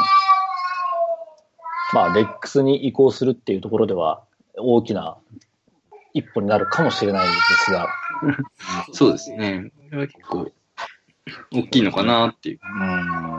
[1.93, 4.25] まあ、レックスに移行するっていうところでは、
[4.59, 5.19] 大きな
[6.15, 7.33] 一歩になるかもしれないで
[7.65, 7.89] すが、
[8.93, 9.71] そうですね。
[9.77, 10.51] これは結構、
[11.53, 12.59] 大きいのかなっていう。
[12.63, 13.36] うーん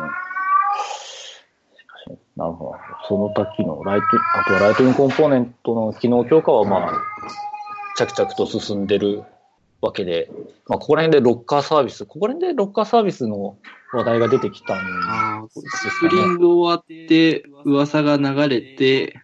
[2.38, 2.76] なるほど。
[3.08, 6.92] その他機能、ライト、あとはライトニングコンポーネントの機能強化は、まあ、
[7.98, 9.24] 着々と進んでる
[9.82, 10.30] わけで、
[10.68, 13.58] まあ、ここら辺でロッカーサービス、ここら辺でロッカーサービスの
[13.92, 19.16] 話題が出てきたんああ、ですスプリング終わって、噂が流れて、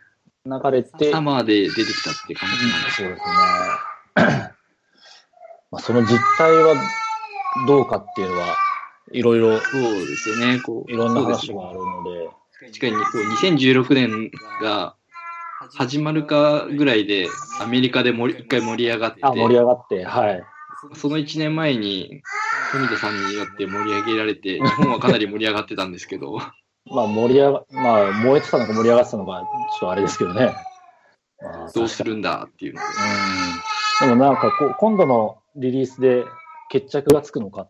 [0.46, 2.98] 流れて、サマーで出てきたって感じなんです。
[2.98, 4.52] そうですね。
[5.70, 6.76] まあ、その実態は
[7.68, 8.56] どうかっていうのは、
[9.12, 10.60] いろいろ、そうですよね。
[10.62, 12.30] こう、いろんな話があるので、
[12.68, 14.96] 確かにこう2016年が
[15.72, 17.28] 始まるかぐらいで
[17.60, 20.44] アメリカで盛り一回盛り上がって、あ、盛り上がって、はい。
[20.94, 22.22] その1年前に
[22.72, 26.38] 富田さんによって盛り上げられて、日本はかなり盛り上がってたんですけど、
[26.86, 30.56] まあ、盛り上が、まあ、燃えてたのか盛り上がってたのか、ちょっとあれですけどね。
[31.42, 32.86] ま あどうするんだっていうので。
[34.02, 34.10] うん。
[34.10, 36.26] でもなんかこう、今度のリリースで
[36.70, 37.68] 決着がつくのか、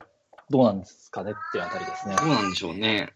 [0.50, 2.16] どうなんですかねっていうあたりですね。
[2.16, 3.14] どうなんでしょうね。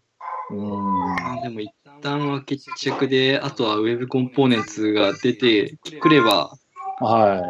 [0.51, 1.15] うん。
[1.15, 6.57] まあ、でも一旦は決着で、あとは Web コンポーネンツが出てくれば、
[6.99, 7.41] は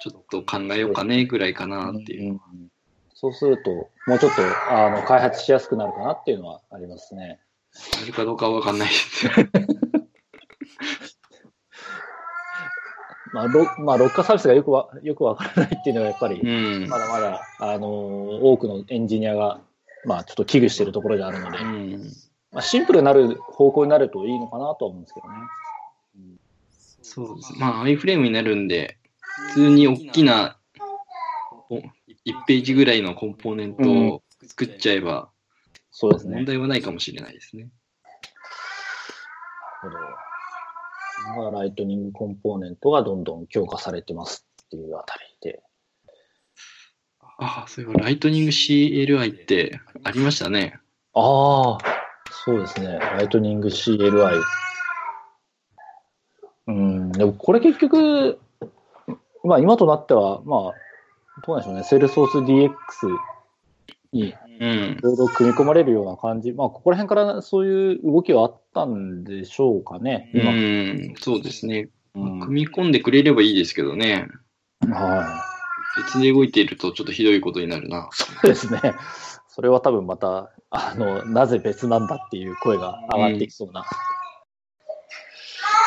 [0.00, 1.68] ちょっと考えようかねぐらいかい。
[1.68, 2.32] なっていう。
[2.32, 2.40] うん
[3.20, 3.70] そうすると、
[4.06, 4.40] もうちょっと、
[4.72, 7.38] あの、開発しやすくなるかなっていうのはありますね。
[8.02, 9.28] あるかどうかはわかんないです。
[13.34, 16.88] まあ、ロまあ、ロッカーサービスがよくわよくわからないっていうのはやっぱり、うん。
[16.88, 19.60] まだまだ、あのー多くのエンジニアが、
[20.06, 22.02] まあ、ちょっと危惧しているところであるので、うん。
[22.52, 25.34] まあ、シンプルになる方向になるといいのかなとは思うんですけどね。
[27.02, 27.52] そうです。
[27.58, 28.98] まあ、アイフレームになるんで、
[29.48, 30.58] 普通に大きな、
[31.68, 31.82] お1
[32.46, 35.30] ページぐらいのコンポーネントを作っちゃえば、
[35.90, 36.36] そうですね。
[36.36, 37.68] 問題はないかもしれないですね。
[39.82, 40.00] なるほ
[41.36, 41.40] ど。
[41.42, 45.62] まあライトニングコンポーネントがどんどん強化されてますっていうあたりで。
[47.20, 50.78] ああ、そういえば、ライトニング CLI ってありましたね。
[51.14, 51.78] ああ、
[52.50, 52.98] そうですね。
[52.98, 54.42] ライトニング CLI。
[56.66, 58.40] うん、でもこれ結局、
[59.44, 61.84] まあ今となっては、まあ、どうなんでしょうね。
[61.84, 62.72] セールソース DX
[64.12, 64.98] にうんい。
[65.00, 66.52] ろいろ組み込まれるような感じ。
[66.52, 70.32] まあここら辺からそういう動きはあったんでしょうかね。
[70.34, 70.50] う今。
[70.52, 71.88] ん、そうですね。
[72.16, 74.26] うん組み込んでくれればいいですけどね。
[74.90, 75.24] は
[75.96, 76.02] い。
[76.02, 78.08] 別で動いているとちょっとひどいことになるな。
[78.12, 78.80] そうですね。
[79.60, 83.84] それは多分また、あの、なぜ別なんだっていう声が上がってきそうな。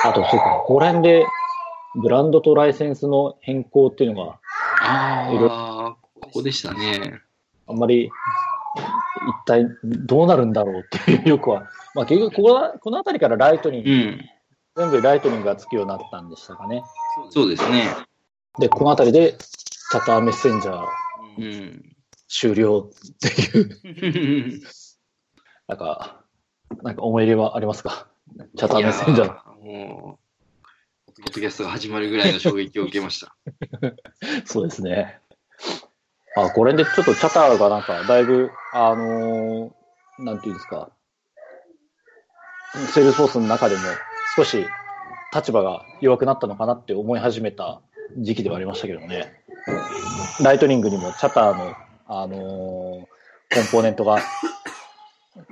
[0.04, 1.26] あと、そうか、ここら辺で、
[1.96, 4.40] ブランドとライセンスの変更っていうのが
[4.80, 7.20] ああ、ここでしたね。
[7.66, 8.12] あんまり、一
[9.48, 11.68] 体どうなるんだろうっていう、よくは。
[11.96, 14.30] まあ結局、ここはこの辺りからライトニング、うん。
[14.76, 16.84] 全部ライトニングがつくようになったんでしたかね。
[17.32, 17.88] そうですね。
[18.60, 20.86] で、この辺りで、チャターメッセンジャー
[21.40, 21.93] うん。
[22.34, 24.62] 終了っていう、
[25.68, 26.24] なんか、
[26.82, 28.08] なんか思い入れはありますか？
[28.58, 29.30] チャターメッセンジャー
[29.64, 30.18] も
[31.16, 33.36] う、ポッドキャストが始まるぐらいの衝撃を受けました。
[34.46, 35.20] そうですね。
[36.36, 39.72] あ、これでちょっとチャターがなんか、だいぶ、あのー
[40.24, 40.92] なんていうんですか、
[42.94, 43.82] セールスフォースの中でも
[44.36, 44.66] 少し
[45.34, 47.82] 立場が弱くなったのかなって思い始めた
[48.18, 49.44] 時期ではありましたけどね。
[50.44, 51.74] ライトニングにもチャターの、
[52.22, 53.06] あのー
[53.54, 54.20] コンポーネントが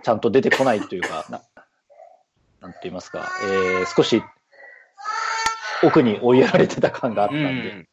[0.01, 1.41] ちゃんと出てこないというか、な
[2.61, 4.23] なんて言いますか、えー少し
[5.83, 7.57] 奥に追いやられてた感があったんで、うん。
[7.81, 7.87] で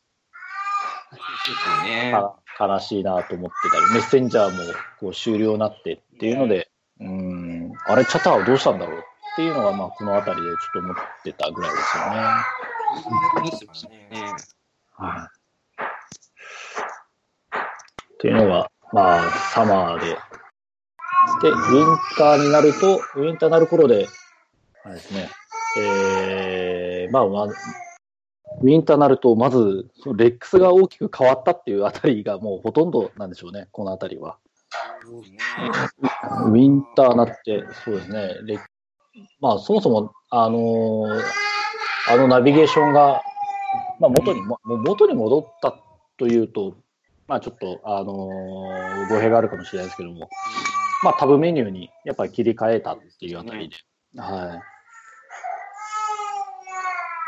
[1.15, 2.13] すね。
[2.13, 9.03] か悲しいなと思ってたり、メッセンジャーもこう終了になってっていうので、うん、あれ、チャターはどうしたんだろうっ
[9.37, 12.21] ていうのが、まあ、この辺りでちょっと思ってたぐらいですよね。
[13.39, 14.09] 思ってましたね。
[14.97, 15.38] はい。
[18.19, 20.07] っていうのが、まあ、サマーで。
[20.07, 24.09] で、ウィンターになると、ウィンターになる頃で、
[24.85, 25.29] あれですね、
[25.79, 34.39] えー、まあ、まあ、ウィンターになると、まず、そのレックスが大きく変わったっていうあたりがもうほとんどなんでしょうね、このあたりは。
[35.07, 38.59] ウィンターになって、そうですね、レ
[39.41, 41.23] まあ、そもそも、あのー
[42.11, 43.21] あのナビゲーションが、
[44.01, 45.79] まあ、元に、も元に戻った
[46.17, 46.75] というと、
[47.29, 50.29] まあ、ちょっと、あのー語弊があるかもしれないですけども、
[51.05, 53.77] まあ、タブメニューにやっぱり切り替えたっていうあたりで、
[54.21, 54.61] はい。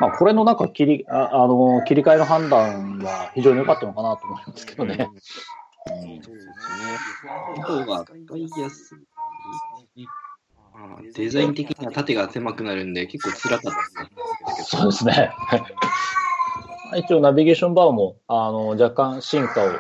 [0.01, 5.09] まあ、これのなんか切り、あ、あのー切り替えの判断は非常に良かったのかなと思いますけどね。
[5.87, 6.53] うんそうですね。
[7.57, 8.95] の方が使いやす
[9.97, 10.07] い。
[10.75, 15.31] まあデザイン的には縦が狭くなるんで結構辛かったですそうですね。
[16.97, 19.71] 一応ナビゲーションバーも、あの、若干進化を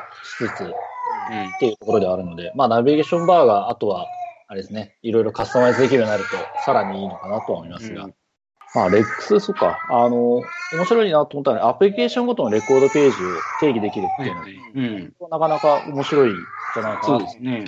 [0.47, 4.07] しつつっていうところではあるので、まあナビゲーションバーがあとは、
[4.49, 6.31] あれですね、いろいろカスタマイズできるようになると、
[6.65, 8.05] さらにいいのかなとは思いますが。
[8.05, 8.15] うん
[8.73, 15.13] まあ、レックス、そっか、あの、面白いなと思ったのは、アプリケーションごとのレコードページを定義できるっていうのうん。
[15.29, 16.37] なかなか面白いん
[16.75, 17.65] じゃないかなとそうですね。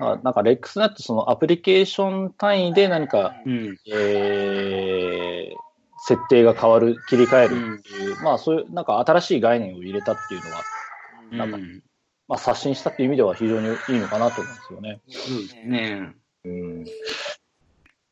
[0.00, 3.78] なんかなんか、レックスだとそのアプリケーション単位で何か、うん。
[3.90, 5.62] えー
[6.04, 10.62] 設定が変わる、切り替えるっていう、まあそういう、なんか新しい概念を入れたっていうのは、
[11.32, 11.82] なんかうん
[12.28, 15.00] まあ刷新したっていう意味では非常にいいのかなと思うんですよね。
[15.08, 16.14] そうね。
[16.44, 16.84] うん。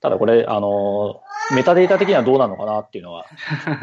[0.00, 1.22] ただこれ、あの、
[1.54, 3.26] メタデータ的にはどうなのかなっていうのは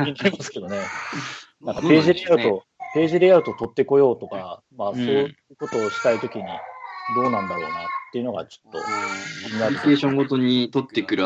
[0.04, 0.78] 気になりますけどね。
[1.62, 2.64] なんかページレイアウト、
[2.94, 6.44] ページレイアウト取ってこようとか、まあんそういうことをしたいときに
[7.16, 8.82] どうなんだろうなっていうのがちょっと、う
[9.60, 11.24] んアプリケーションごとに取ってくる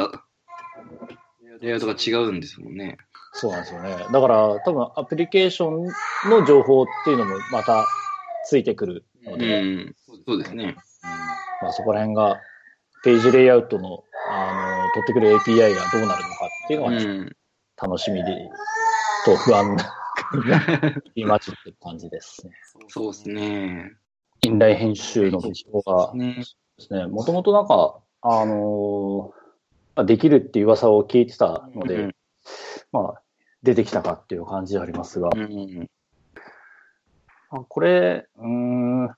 [1.59, 2.97] レイアウトが違うんですもんね。
[3.33, 4.07] そうなんですよね。
[4.11, 7.87] だから多分アプリケーションの情報っていうのもまた
[8.45, 9.95] ついてくるのうで、ん。
[10.25, 10.75] そうですね。
[11.61, 12.41] まあ、そこら辺が
[13.03, 17.25] ページレイアウトのあの取ってくる API がどうなるのかっていうのう
[17.79, 18.49] が楽しみで、
[19.25, 19.93] と不安な
[21.15, 22.53] 今ちょって感じですね。
[22.87, 23.91] そうですね。
[24.41, 26.43] インライン編集の事情がね。
[26.77, 29.41] ですね、もともとなんか、あのー
[30.05, 32.15] できるっていう噂を聞いてたので、うん
[32.93, 33.21] まあ、
[33.61, 35.89] 出てきたかっていう感じでありますが、うん。
[37.51, 39.09] あこれ、うーん、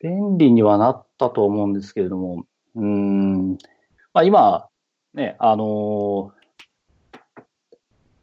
[0.00, 2.44] 便利にはなったと思うんですけれども、
[2.74, 3.52] うーん、
[4.12, 4.68] まあ今、
[5.14, 6.42] ね、あのー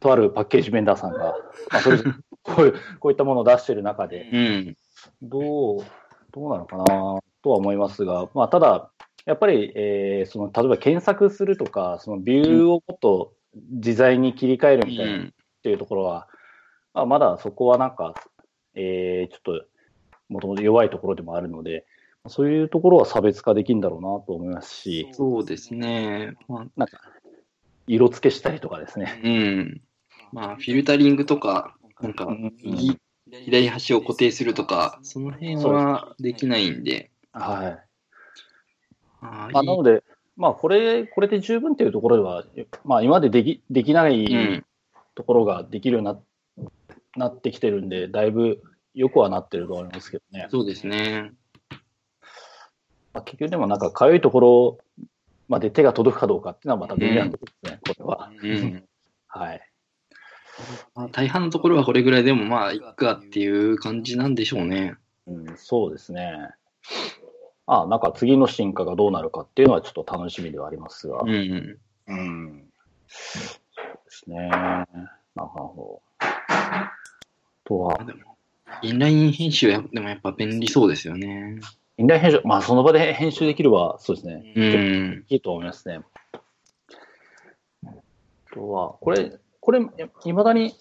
[0.00, 1.36] とあるパッケージベンダーさんが、
[1.70, 1.98] まあ、それ
[2.42, 4.76] こういう、こういったものを出している中で、うん。
[5.22, 5.80] どう、
[6.32, 6.84] どうなのかな
[7.42, 8.90] とは思いますが、まあ、ただ、
[9.26, 15.28] やっぱり、えーその、例えば検索するとか、そのビューをもっと自在に切り替えるみたいなっ
[15.62, 16.28] ていうところは、
[16.94, 18.14] まあ、まだそこはなんか、
[18.74, 19.64] えーちょっと、
[20.28, 21.86] もともと弱いところでもあるので、
[22.28, 26.34] そういうところは差別化できるんだろうなと思いますし、そうですね。
[26.48, 27.00] まあ、なんか、
[27.86, 29.20] 色付けしたりとかですね。
[29.24, 29.80] うん。
[30.32, 32.28] まあ、フィルタリングとか、なんか、
[32.62, 37.10] 右、左端を固定するとか、その辺はできないんで。
[37.32, 37.78] はい。
[39.22, 40.02] あーまあ、なので、
[40.36, 42.44] まあ、これ、これで十分っていうところでは、
[42.84, 44.62] まあ、今まででき、できない。
[45.14, 46.18] ところができるようにな
[47.16, 48.62] なってきてるんで、だいぶ
[48.94, 50.46] 良くはなってると思いますけどね。
[50.50, 51.32] そうですね。
[53.12, 54.78] まあ、結局でもなんか、かゆいところ
[55.48, 58.30] まで手が届くかどうかっていうのはまた別なところですね、これは。
[58.40, 58.84] うん。
[59.26, 59.60] はい。
[60.94, 64.94] まあ、大半のところはこれぐらいでもまあ、いっかっていう感じなんでしょうね。
[65.26, 66.50] うん、そうですね。
[67.66, 71.20] あなんか次の進化がどうなるかっていうのはちょっと楽しみではありますが。
[71.22, 71.78] うん。
[72.08, 72.64] うん。
[73.06, 74.48] そうですね。
[74.48, 74.86] な
[75.36, 76.09] るほど。
[77.70, 78.36] あとは、でも、
[78.82, 81.60] インライン編集はでもやっぱ便利そうですよね。
[81.98, 84.52] インライン編集、まあその場で編集できれば、そうですね。
[84.56, 85.24] うん。
[85.28, 86.00] いいと思いますね。
[87.84, 87.90] あ
[88.52, 89.86] とは、これ、これ、
[90.24, 90.74] いまだに、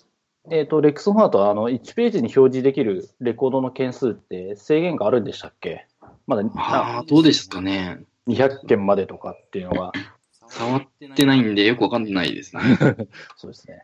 [0.50, 5.86] えっ、と、レックスフォートは、あの、1ページに表示できるレコードの件数って制限があるんでしたっけ？
[6.26, 8.00] まだああ、どうですかね。
[8.28, 9.92] 200件までとかっていうのが、
[10.48, 10.82] 触っ
[11.16, 12.62] てないんでよくわかんないですね。
[13.38, 13.82] そうですね。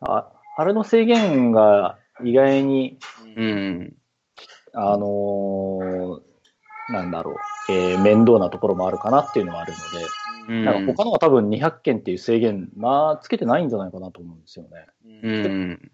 [0.00, 2.98] ああれの制限が意外に、
[3.36, 3.94] うん。
[4.72, 6.20] あのー
[6.90, 7.32] なんだろ
[7.68, 10.06] う、えー面倒なところもあるかなっていうのはあるので、
[10.48, 10.64] うん。
[10.64, 14.86] なんか他のは多分200件っていう制限、まあ、つけてないんじゃないかなと思うんですよね。
[15.06, 15.92] うん。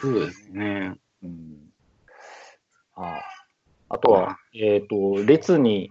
[0.00, 0.94] そうですね。
[1.22, 1.72] うん。
[2.96, 3.20] あ
[3.88, 5.90] あとは、えっ、と、列に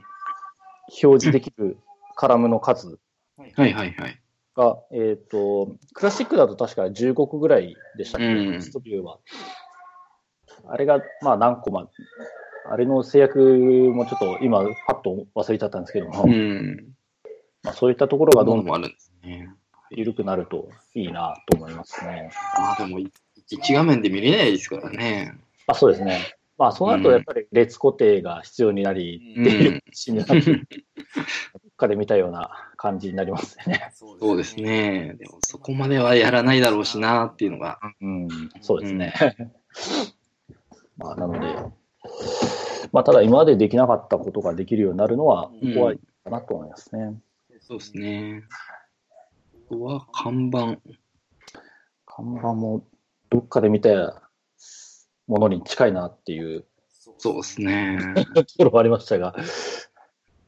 [1.04, 1.78] 表示できる
[2.16, 3.00] カラムの数
[3.38, 4.21] はいはいはい。
[4.62, 9.18] が、えっ、と、クラシックだと確か15個ぐらいでしたっけ、うんテストビューは。
[10.68, 11.88] あれが、まあ何個ま、
[12.70, 16.93] あれの制約もちょっと今、パッと忘れちゃったんですけども、うん。
[17.64, 19.49] まあ、そういったところがどんどんもあるんですね。
[19.89, 22.32] 緩くなるといいなと思いますね。
[22.55, 23.12] ああ、でも、い
[23.49, 25.34] 一画面で見れないですからね。
[25.68, 26.36] あそうですね。
[26.57, 30.55] まあ、そうなるとやっぱり列固定が必要になり、うん出るしになって、ど っ
[31.82, 33.92] かで見たような感じになりますね。
[33.94, 35.16] そうですね。
[35.20, 37.80] でも、そこまではやらないだろうしなっていうのが。
[38.00, 38.28] うん、
[38.62, 39.14] そうですね。
[40.98, 41.56] まあ、なので、
[42.92, 47.20] まあ、ただ今までできなかったことができるようになるのはうん怖いかなと思いますね。
[47.60, 48.44] そうですね。
[49.68, 50.78] あとは、看板。
[52.06, 52.86] 看板も
[53.30, 54.22] どっかで見た
[55.28, 56.66] ものに近いなっていう
[57.18, 58.00] そうですね。
[58.34, 59.36] ところもありましたが、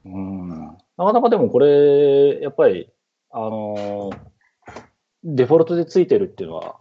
[0.06, 2.89] うん、なかなかでもこれ、やっぱり、
[3.32, 4.34] あのー
[5.26, 6.76] デフォルトでついてるっていうのは、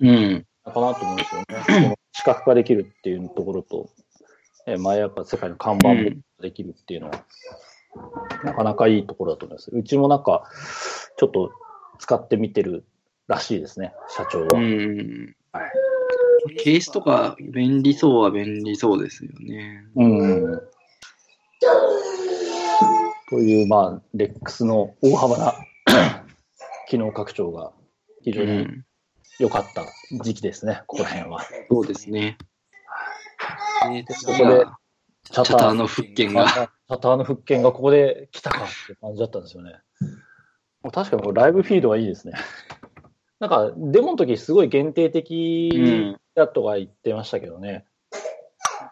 [0.00, 0.46] うん。
[0.66, 1.96] なかなと思うんですよね。
[2.12, 3.88] 視覚化できるっていうところと、
[4.66, 5.94] え前やっぱ世界の看板も
[6.40, 7.24] できるっていうのは、
[8.44, 9.70] なかなかいいところだと思います。
[9.72, 10.44] うちもなんか、
[11.16, 11.52] ちょっと
[11.98, 12.84] 使ってみてる
[13.26, 14.48] らしいですね、社長は。
[14.54, 15.34] うん。
[15.52, 15.72] はい
[16.58, 19.86] ケースとか便利そうは便利そうですよね。
[19.96, 20.60] うん。
[23.30, 25.54] という、まあ、レックスの大幅な
[26.88, 27.72] 機能拡張が
[28.22, 28.84] 非う常にん。
[29.38, 29.84] 良かった
[30.22, 31.40] 時期ですね、ここら辺は。
[31.70, 32.38] そうですね。
[33.92, 34.64] でここで
[35.24, 36.70] チャターの復権が。
[36.86, 39.80] チャターの復権がここで来たかって感じだったんですよね。
[40.92, 42.34] 確かにこれライブフィードはいいですね。
[43.40, 46.20] なんか、デモの時すごい限定う的ん。
[46.34, 47.86] だとか言ってましたけどね。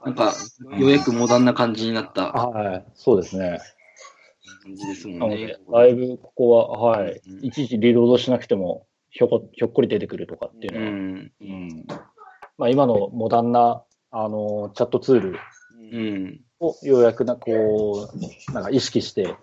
[0.05, 0.33] なんか、
[0.79, 3.61] ようやくモダンな感じになったはい、そうですね。
[4.61, 11.33] 感じですもなんのねで。、ライブ、ここは、はい、うんいちいちリロードしなくてもひょこ、ひょっこり出てくるとかっていううのは、ん。
[11.41, 11.87] うん
[12.59, 15.39] まあ、今のモダンな、あの、チャットツール
[15.93, 16.41] うん。
[16.61, 18.09] をようやくな、こ
[18.51, 19.37] う、なんか意識して、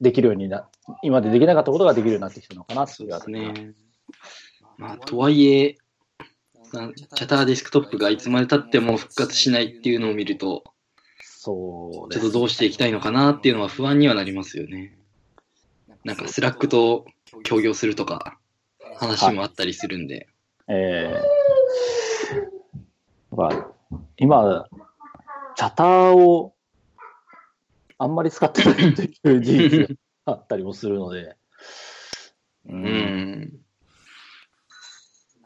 [0.00, 0.68] できるようにな、
[1.02, 3.72] 今までできなかったことができるようになってきたのかなってそいううですね。
[4.76, 5.76] まあ、とはいえ、
[6.72, 10.64] なチャターデスクトップがいつまで経っても復活しないっていうのを見ると、
[11.44, 14.96] そうちょっとどうしていきたいのかなっていうのは不安にはなりますよね。
[16.02, 17.04] なんかスラックと
[17.42, 18.38] 協業するとか
[18.96, 20.26] 話もあったりするんで。
[20.68, 23.64] えー、
[24.16, 24.64] 今、
[25.54, 26.54] チャターを
[27.98, 31.36] あんまり使ってないという事実があったりもするので、
[32.70, 32.74] うう。
[32.74, 33.52] ん。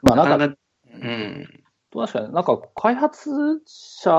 [0.03, 0.57] まあなんか、か、
[0.93, 1.58] うん。
[1.93, 3.30] 確かになんか開発
[3.64, 4.11] 者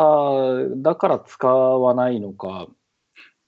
[0.78, 2.67] だから使わないのか、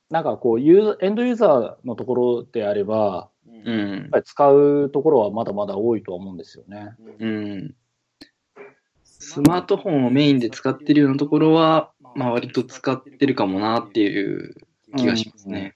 [0.09, 3.29] なんかこうユーザー、エンドユーザーのところであれば、
[3.65, 4.17] うんやっぱ。
[4.19, 6.95] り使うところはまだまだ多いとは思うんですよね。
[7.19, 7.75] うん。
[9.03, 14.55] スマートフォンをメインで使ってるようなところは、まあ割と使ってるかもなっていう
[14.97, 15.75] 気がしますね。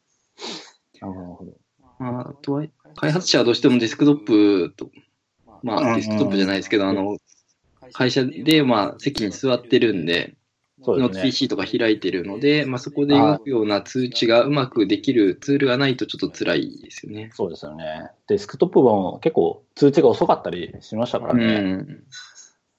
[1.02, 1.54] なるほど。
[2.00, 2.66] まあ、あとは、
[2.96, 4.90] 開発者はどうしてもデスクトップと、
[5.64, 7.18] まうんあデスクトップじゃないですけど、あの、
[7.94, 10.36] 会社でまあ席に座ってるんで、
[10.80, 11.24] ノートそうですね。
[11.24, 17.32] PC とか開いてるので、まあそこで動くような通知がうまくできるツールがないとちょっと辛いですよね。
[17.34, 18.10] そうですよね。
[18.28, 21.60] デスクトップも結構通知が遅かったりしましたからうね。
[21.60, 22.04] ん。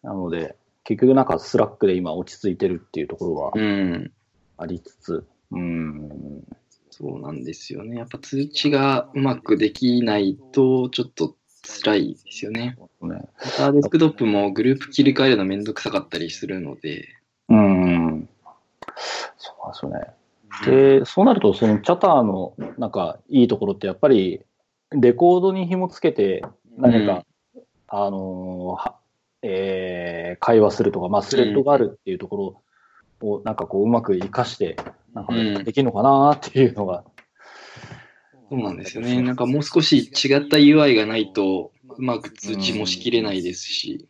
[0.02, 4.12] なので、結局なんかスラックで今落ち着いてるっていうところはうん。
[4.58, 6.44] ありつつ、うん、
[6.90, 7.96] そうなんですよね。
[7.96, 11.36] やっぱ通知がうまくできないとちょっと
[11.66, 12.76] 辛いですよね。
[13.02, 13.28] ね。
[13.72, 17.08] デスクトップもグループ切り替えるのめんどくさかったりするので。
[17.48, 18.28] うん。
[19.36, 21.00] そうですよね。
[21.00, 24.40] で、そうなると、そのチャターのなんかいいところってやっぱり、
[24.92, 26.44] レコードに紐つけて
[26.76, 27.24] 何か、
[27.88, 28.96] あのーは
[29.42, 32.62] えー会話するとか、まあ、スレッドがあるっていうとこ
[33.20, 34.76] ろを、なんかこう、うまく活かして、
[35.14, 37.04] なんかうんできるのかなっていうのが、
[38.48, 39.20] そうなんですよね。
[39.22, 44.08] なんかもう少し違った UI がないとうまく通知もしきれないですし。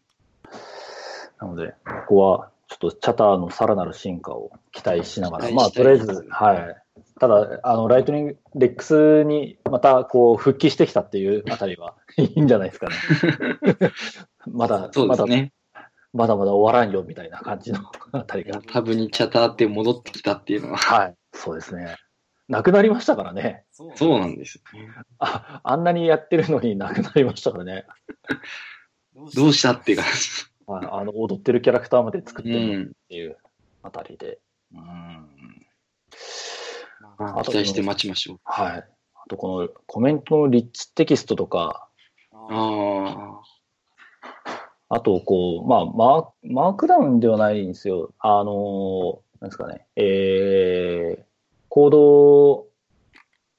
[1.41, 6.77] なので、ここは、ちょっとチャターのさらなる進化を期待しながら、期まあ、とりあえず、はい。
[7.21, 12.95] ただ、あの、ライトニング、レックスにまた、こう、復帰してきたっていうあたりは、いいんじゃないですかね。
[14.47, 15.53] まだ、そうでますだ、ね。
[16.13, 17.81] まだまだ終わらんよ、みたいな感じの
[18.13, 18.61] あたりが。
[18.63, 20.77] タブにチャターって戻ってきたっていうのは。
[20.79, 21.15] はい。
[21.33, 21.97] そうですね。
[22.49, 23.65] なくなりましたからね。
[23.73, 24.63] そうなんです。
[25.19, 27.87] あ、あんなにやってるのになくなりましたからね。
[29.35, 29.73] どうした？
[29.73, 30.07] っていう感
[30.67, 32.53] はいあの、踊ってるキャラクターまで作っじ。
[32.53, 32.93] てるっうん。
[33.09, 33.37] ていう
[33.83, 34.39] あたりで。
[34.75, 34.81] うん。
[37.19, 38.41] まあ期待して待ちましょう。
[38.45, 38.89] はい。
[39.15, 41.89] あと、このコメントのリッチテキストとか、
[42.33, 43.41] あ
[44.89, 48.13] あと、こう、まあ、マーマークダウンではないんですよ。
[48.21, 51.25] あの、なんですかね、えー、
[51.77, 52.69] コードを、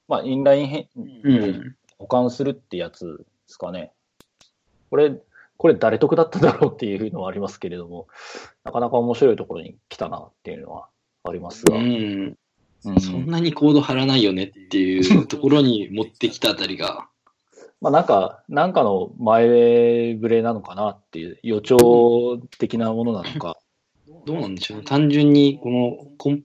[0.07, 0.87] まあ、インライン変あ。
[0.95, 1.75] うん。
[1.99, 3.91] 保管するってやつですかね。
[4.89, 5.21] これ、
[5.57, 8.07] これ誰得だっただろうっていうのはありますけれども、
[8.63, 10.87] なかなか面白いところに来たなっていうのは
[11.25, 11.77] ありますが。
[11.77, 11.83] うん。
[12.85, 17.07] うんそんなにコード貼らないよねっていうところに持ってきたあたりが。
[17.81, 23.59] まあなんか、なんかの前触れなのかなっていう予兆的なものなのか。
[24.25, 24.83] どうなんでしょうね。
[24.85, 26.43] 単純に、このコン、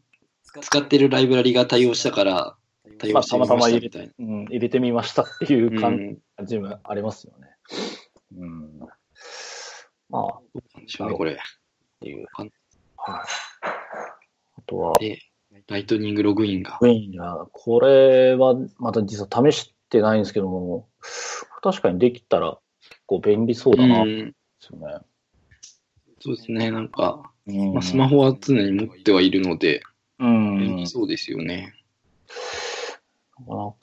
[0.60, 2.56] 使ってるライブラリが対応したから、
[2.98, 4.34] 対応してみままあたまたま入れしたみたいな。
[4.34, 7.48] うん、入れてみましたっていう感うんじもありますよね。
[8.36, 8.78] うん。
[10.08, 11.38] まあ、っどうなんでしょうね、これ。
[12.00, 12.26] ていう。
[12.28, 12.50] かん
[12.96, 13.20] はい。
[14.58, 15.18] あとは、で、
[15.68, 16.78] ライトニングログインが。
[16.80, 20.88] ウェインが、これはまた実は試してないんですけども、
[21.62, 24.80] 確かにできたら結構便利そうだな、ですうん。
[24.80, 25.04] よね。
[26.20, 29.82] そうですね、なんか、うんまあ、スマホは常に持ってはいるので、
[30.22, 30.86] うん。
[30.86, 31.74] そうですよね。
[33.46, 33.76] なんか、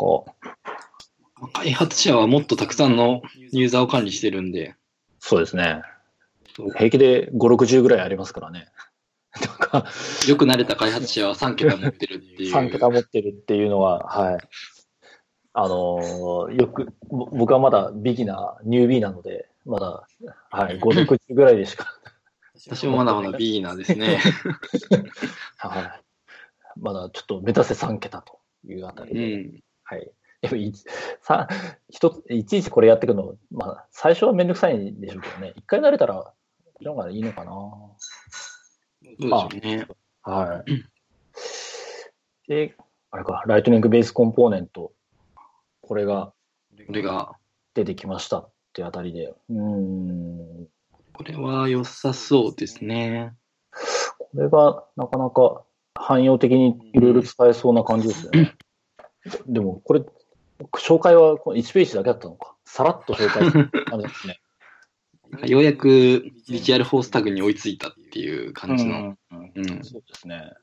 [1.40, 3.22] まあ開発者はもっとたくさんの
[3.52, 4.76] ユーザーを管理してるんで、
[5.20, 5.82] そうですね。
[6.78, 8.68] 平気で5、60ぐらいありますからね。
[9.40, 9.86] なんか、
[10.28, 12.54] よく慣れた開発者は3桁持ってるっていう。
[12.54, 14.38] 3桁持ってるっていうのは、はい。
[15.54, 20.08] あのーよく、ぼ僕はまだビギナー、ニュービーなので、まだ、
[20.50, 21.86] はい、5、60ぐらいでしか、
[22.56, 24.20] 私もまだまだビギナーですね。
[25.58, 25.89] はい。
[27.12, 29.64] ちょっと目指せ3桁というあたりうで、ん。
[29.84, 30.12] はい。
[30.42, 30.74] やっぱい
[31.22, 31.48] さ
[31.90, 36.34] 一つ、いちいちこれやっていくの、まあ、最初はめんどくさいんでしょうけどね、一回慣れたら、
[36.82, 37.52] のがいいのかな。
[37.52, 37.98] そ
[39.48, 39.88] うですよね。
[40.22, 40.72] はい。
[42.48, 42.76] で、
[43.12, 44.94] あれか、ライトニングベースコンポーネント、
[45.82, 46.34] これが
[46.88, 47.36] これが、
[47.76, 50.68] 出てきましたってあたりで、うーん、
[51.14, 53.34] これは良さそうですね。
[54.18, 55.64] これがなかなか
[56.00, 58.56] 汎用的にいろいろ使えそうな感じですよね。
[59.48, 60.04] でも、これ、
[60.78, 62.56] 紹介はこの1ページだけだったのか。
[62.66, 64.40] さらっと紹介する感じですね。
[65.46, 69.16] ようやくビジュアルフォースタグに追いついたっていう感じの。
[69.84, 70.54] そうですね。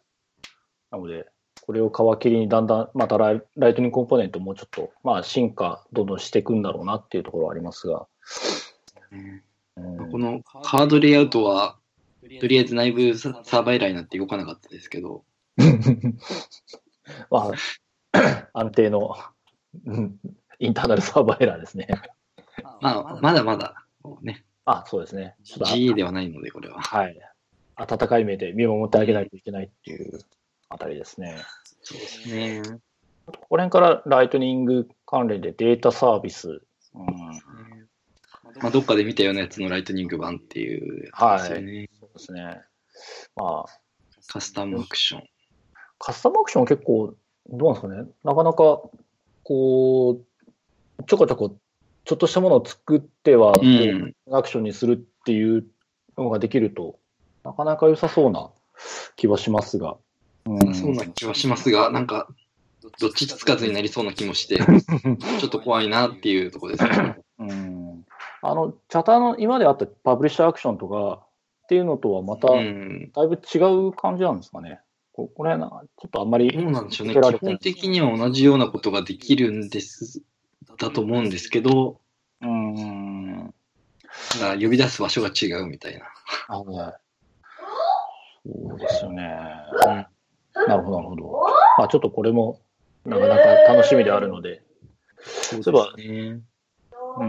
[0.90, 1.28] なので、
[1.60, 8.08] これを皮切りにだんだん、またライライトニングコンポーネントもちょっと、まあ、進化、どんどんしていくんだろうなっていうところはありますが。
[9.12, 9.42] うんうん
[10.10, 11.78] このカードレイアウトは、
[12.40, 15.24] とりあえず内部ササーバーエラーになって動かなかったですけど、
[17.30, 17.52] ま
[18.12, 19.16] あ、 安定の、
[19.84, 20.18] うん
[20.58, 21.88] インターナルサーバーエラーですね。
[22.80, 23.86] まあ、まだまだ、
[24.22, 25.36] ね、あ、そうですね。
[25.44, 26.80] ちょっとあ GA ではないので、これは。
[26.80, 27.18] はい。
[27.76, 30.18] 温かい目で見守ってあげないといけないっていう
[30.70, 31.36] あたりですね。
[31.82, 32.62] そうですね。
[33.26, 36.62] ここら辺からライトニング関連でデータサービス。
[36.94, 37.06] うん、
[38.62, 41.90] まあ、どっかで見たようなやつのライトニング版っていうやつですよね。
[42.18, 42.62] そうですね。
[43.36, 43.80] まあ、
[44.26, 45.22] カスタムアクション。
[45.98, 47.14] カスタムアクションは結構、
[47.48, 48.10] どうなんですかね。
[48.24, 48.82] なかなか、
[49.44, 51.56] こう、ちょこちょこ、
[52.04, 54.14] ちょっとしたものを作っては、うん。
[54.32, 55.66] アクションにするっていう
[56.16, 56.98] のができると、
[57.44, 58.50] なかなか良さそうな
[59.16, 59.96] 気はしますが。
[60.46, 62.28] うんそうな気はしますが、なんか、
[63.00, 64.58] どっちつかずになりそうな気もして、
[65.40, 67.18] ちょっと怖いなっていうところですね。
[67.38, 68.04] うん
[68.42, 71.25] あの、チャターの今まであったパブリッシャーアクションとか
[71.66, 73.10] っていうのとはまた、うん。
[73.12, 73.58] だいぶ違
[73.88, 74.80] う感じなんですかね。
[75.12, 76.48] ここれな、ちょっとあんまり。
[76.48, 77.14] どうなんでしょうね。
[77.14, 80.22] 基本的には同じようなことができるんです、
[80.78, 82.00] だと思うんですけど、
[82.40, 83.52] うん。
[84.38, 86.06] ただ呼び出す場所が違うみたいな。
[86.48, 86.92] あのね
[88.44, 89.24] そうですよね。
[90.68, 91.42] なるほど、なるほど。
[91.78, 92.60] まあちょっとこれも、
[93.04, 93.42] なかなか
[93.72, 94.62] 楽しみであるので、
[95.18, 96.40] そうそういえばね。
[97.18, 97.24] うー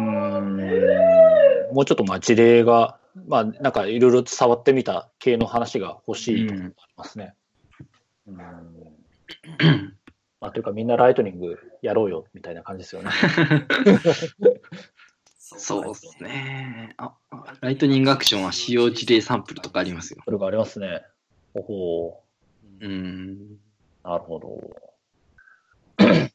[1.72, 7.34] ん、もうちょっとまあ事例が、まあなんかいろいろ触ってみた系の話が欲しいと思いますね。
[8.28, 8.36] うん。
[10.40, 13.10] まあというかみんなライトニングやろうよみたいな感じですよね。
[15.38, 16.94] そうですね。
[16.98, 17.14] あ、
[17.62, 20.22] ライトニングアクションは使用事例サンプルとかありますよ。
[20.26, 21.04] それがありますね。
[21.54, 22.24] ほほ
[22.82, 23.58] うん。
[24.04, 24.48] う、なるほど。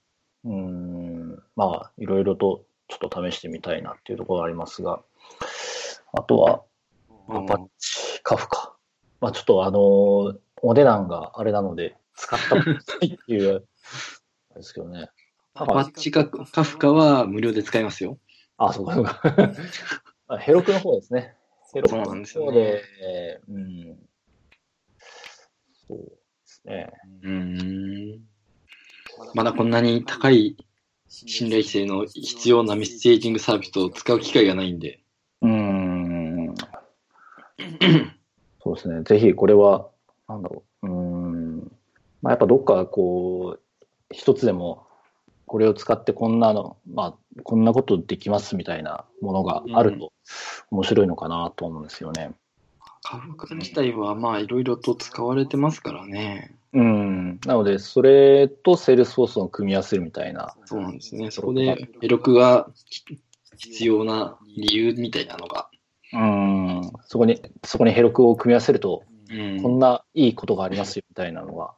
[0.45, 5.03] うーん、まあいろいろとちょっと試してみたいなっていうところがありますが、
[6.13, 6.63] あとは、
[7.29, 8.77] アパッチ、カフカ。
[9.21, 12.63] まあちょっとあのーお値段があれなので、使ったっ
[13.01, 13.67] ていう、
[14.51, 15.11] あれですけどね。
[15.55, 18.19] アパッチかカフカは無料で使えますよ。
[18.57, 19.21] あ、そうかそうか。
[20.29, 21.37] あヘロクの方ですね。
[21.75, 24.09] ヘロクのそうなんですよ方ねで、うん。
[25.89, 26.93] そうですね。
[27.23, 28.21] うん。
[29.35, 30.57] まだこんなに高い
[31.09, 35.02] 信頼性の必要なメッセージングサービスを使う機会がないんで。
[38.63, 39.03] そうですね。
[39.03, 39.89] ぜひこれは、
[40.29, 40.87] なんだろう。
[40.87, 41.73] うーん。
[42.23, 43.61] まあ、やっぱどっかこう、
[44.11, 44.87] 一つでも、
[45.47, 50.13] これを使ってこんなの、まあ、こんなことできますみたいなものがあると
[50.71, 52.33] 面白いのかなと思うんですよね。
[53.03, 56.55] カフカ自体はまあいろいろと使われてますからね。
[56.73, 57.41] うん。
[57.45, 60.55] なので、それとセールスフォースを組み合わせるみたいな。
[60.65, 61.31] そうなんですね。
[61.31, 62.71] そこで Heroku が
[63.59, 65.69] 必要な理由みたいなのが。
[66.13, 66.93] うん。
[67.05, 71.73] そこに、そこにヘロクを組み合わせると、うんこんないいことがありますよみたいなのが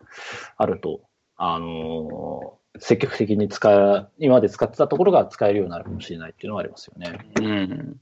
[0.56, 1.02] あると、
[1.36, 7.20] あのー積極的に使う、今まで使ってたところが使えるようになるかもしれないっていうのはありますよね。
[7.40, 8.00] うん。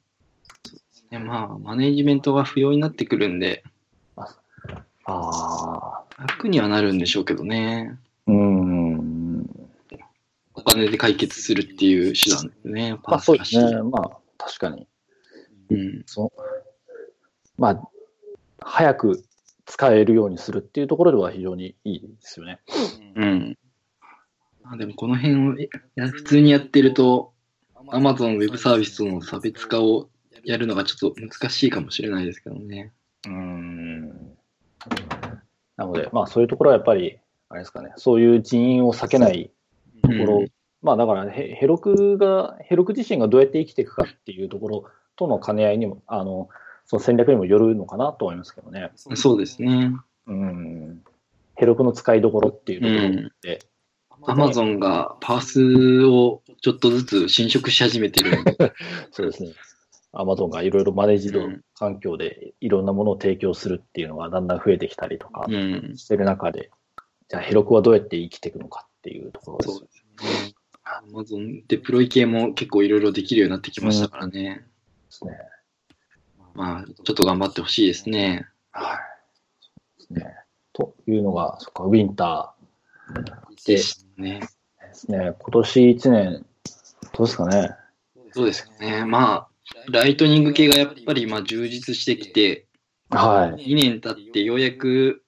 [0.62, 1.18] そうですね。
[1.18, 3.64] まあ、マネジメントが不要になってくるんで、
[5.04, 7.98] ああ、楽にはなるんでしょうけどね。
[8.26, 9.40] うん。
[10.54, 12.96] お金で解決するっていう手段ですね。
[13.04, 13.82] まあそうですね。
[13.82, 14.86] まあ確かに。
[15.74, 16.02] うん。
[16.06, 16.32] そ
[17.58, 17.88] まあ、
[18.60, 19.24] 早く
[19.66, 22.60] 使えるようにするっていうところでは非常にいいですよね。
[23.14, 23.58] うん。
[24.62, 25.54] まあでもこの辺を
[26.10, 27.32] 普通にやってると、
[27.88, 30.08] Amazon ウェブサービスとの差別化を
[30.44, 32.92] やるのがちょっと難しいかもしれないですけどね。
[33.26, 34.08] うん。
[35.76, 37.18] なので、まあそういうところはやっぱり、
[37.48, 39.50] あれですかね、そういう人員を避けない
[40.02, 40.46] ところ、うん
[40.82, 44.84] まあだからヘ、ヘロクが、ヘロク自身がどうやって生きていくかっていうところ
[45.16, 46.48] との兼ね合いにも、あの、
[46.84, 48.90] その戦略にもよるのかなと思いますけどね。
[48.94, 49.92] そうですね。
[50.26, 51.02] うん。
[51.56, 53.60] ヘロクの使いどころっていうところで、
[54.22, 58.38] Amazon がパースをちょっとずつ侵食し始めてる。
[59.10, 59.52] そうですね。
[60.12, 65.96] アマゾンがいろいろマネージドうん環境でいろんなものを提供するっていうのがだんだん増えてきたりとかうん。
[65.96, 66.70] してる中で、
[67.28, 70.04] じゃあヘロクはどうやって生きていくのかっていうところですそうです
[70.46, 70.54] ね。
[71.12, 74.66] Amazon デプロイ系も結構いろいろできるようになってきましたからね。
[75.24, 75.38] ですね。
[76.54, 78.46] まあ、ちょっと頑張ってほしいですね。
[78.72, 78.98] は
[80.10, 80.14] い。
[80.14, 80.36] ね。
[80.72, 82.54] というのが、そっか、ウィンタ
[83.66, 84.40] でしたね。
[84.80, 85.34] ーですね。
[85.38, 86.46] 今年1年、
[87.16, 87.70] どうですかね。
[88.32, 89.04] そうですね。
[89.04, 89.48] まあ、
[89.90, 92.66] ライトニング系がやっぱりまあ充実してきて、
[93.10, 93.74] はい。
[93.74, 95.22] 2年経ってようやく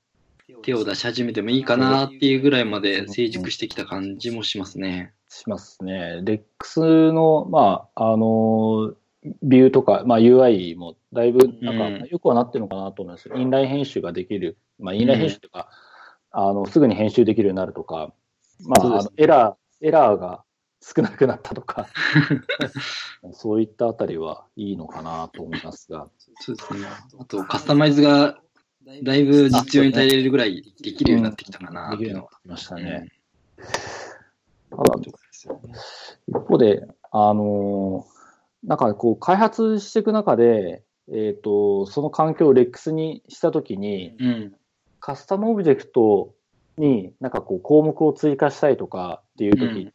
[0.63, 5.13] 手を出し始めてもいいかなっていうぐらいまで成熟してきた感じもしますね。
[5.29, 6.21] しますね。
[6.25, 8.95] レックスの、まあ、あの、
[9.43, 13.31] ビューとか、まあ、UI もだいぶなんかよくはなってるのかなと思います。
[13.35, 15.69] インライン編集ができる、まあ、インライン編集とか、
[16.31, 18.13] あのすぐに編集できるようになるとか、
[18.67, 20.45] まあ、あのエラー、エラーが
[20.81, 21.87] 少なくなったとか、
[23.33, 26.11] そういったあたりはいいのかなと思いますが。
[26.41, 26.81] そうですね。
[27.19, 28.39] あと、カスタマイズが
[29.03, 33.11] だいぶ実用に耐えれるぐらいできるようになってきたかなできるようになってきましたね。
[34.71, 34.83] ただ、
[36.27, 38.07] 一方で、あの
[38.65, 44.55] なんかこう、開発していく中で、えっ、ー、と、その環境を REX にしたときに、うん、
[45.01, 46.35] カスタムオブジェクト
[46.79, 49.93] になんかこう項目を追加したいとかっていうときに、うん、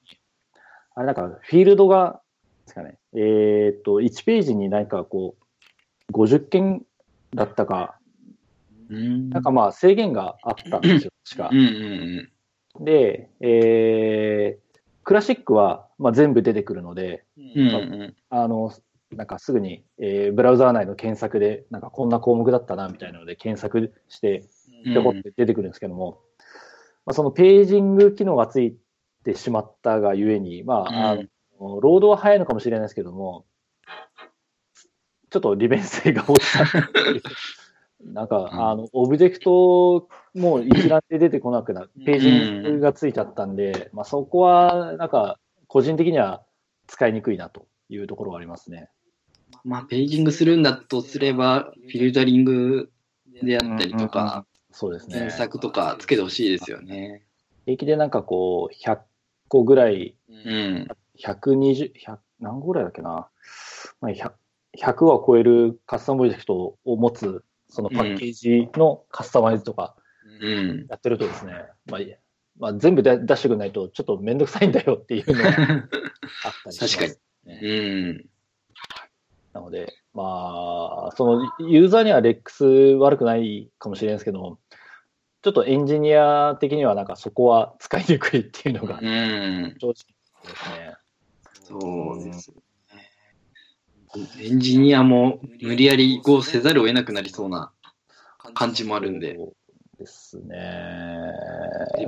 [0.95, 2.21] あれなんかフィールドが、
[2.65, 5.35] ですかね、えっ、ー、と、1ページに何かこ
[6.09, 6.83] う、50件
[7.33, 7.97] だったか、
[8.89, 11.49] うん、なんかまあ制限があったんですよ、確か。
[11.51, 12.29] うんうん
[12.77, 14.68] うん、で、えー、
[15.03, 18.15] クラシックは、まあ、全部出てくるので、うん。
[18.29, 18.71] あの、
[19.11, 24.45] なんかすぐに、えー、ブラウザー内の検索で、なんかこんな項目だったな、みたいなので検索して、
[24.85, 26.21] ぴょこって出てくるんですけども、
[27.05, 28.77] まあ、そのページング機能がつい
[29.23, 31.15] てしまったがゆえに、まあ、あ
[31.59, 33.45] の、ロードは早いのかもしれないですけども、
[35.31, 36.65] ちょっと利便性が落ちた。
[38.03, 45.37] なんか、あの、オブジェクトも一覧で出てこなくなる、ページがついちゃったんで、まあそこは、なんか、
[45.67, 46.43] 個人的には
[46.87, 48.89] 使いにくいなというところはありますね。
[49.63, 52.89] まあ、ページングするんだとすれば、フィルタリング
[53.43, 55.15] であったりとか、そうですね。
[55.15, 57.23] 検索とかつけてほしいですよね。
[57.65, 58.99] 平気でなんかこう、100
[59.47, 60.87] 個ぐらい、うん、
[61.19, 63.27] 120、100、何個ぐらいだっけな、
[63.99, 64.31] まあ100、
[64.77, 69.95] 100は超えるカスタムプロジェクトを持つそのパッケージのカスタマイズとか
[70.89, 71.53] やってるとですね、
[71.87, 72.01] うん、まあ、
[72.59, 77.47] まあ、全部出してくれないとちょっとめんどくさいんだよっていうのがあったりします、ね。
[77.47, 77.67] 確かに。
[77.67, 78.29] うん。
[79.53, 84.59] なので、まあ、そのユーザーには REX 悪くないかもしれないですけども、
[85.41, 90.95] ちょっとエンジニア的にはなんかそこは使いにくいっていうのが正直ですね。
[91.53, 92.51] そうです
[94.41, 97.71] エンジニアも無理やり移行せざるを得なくなりそうな
[98.53, 99.35] 感じもあるんで。
[99.35, 99.53] そう
[99.99, 100.57] ですね。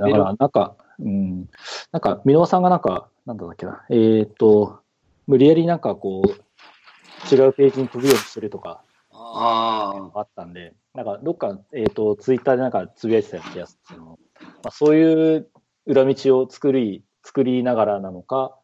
[0.00, 1.48] から、なんか、うん、
[1.92, 4.80] なんか、箕輪さんがなんか、なんだっけな、えっ、ー、と、
[5.26, 8.82] 無理やりなんかこう、違うページに飛ぶようにするとか、
[9.12, 14.16] ああったんで、なんか、どっか、えっ、ー、と、ツイッターでなんかつぶやいてたような気がするま
[14.64, 15.48] あ、そういう
[15.86, 18.56] 裏道を作り、作りながらなのか、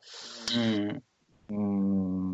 [0.57, 1.03] うん、
[1.51, 2.28] うん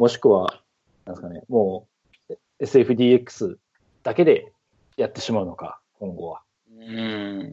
[0.00, 0.62] もしくは、
[1.04, 1.86] なんですかね、も
[2.30, 3.56] う SFDX
[4.02, 4.50] だけで
[4.96, 6.40] やってしまうのか、今後は。
[6.74, 7.52] うん。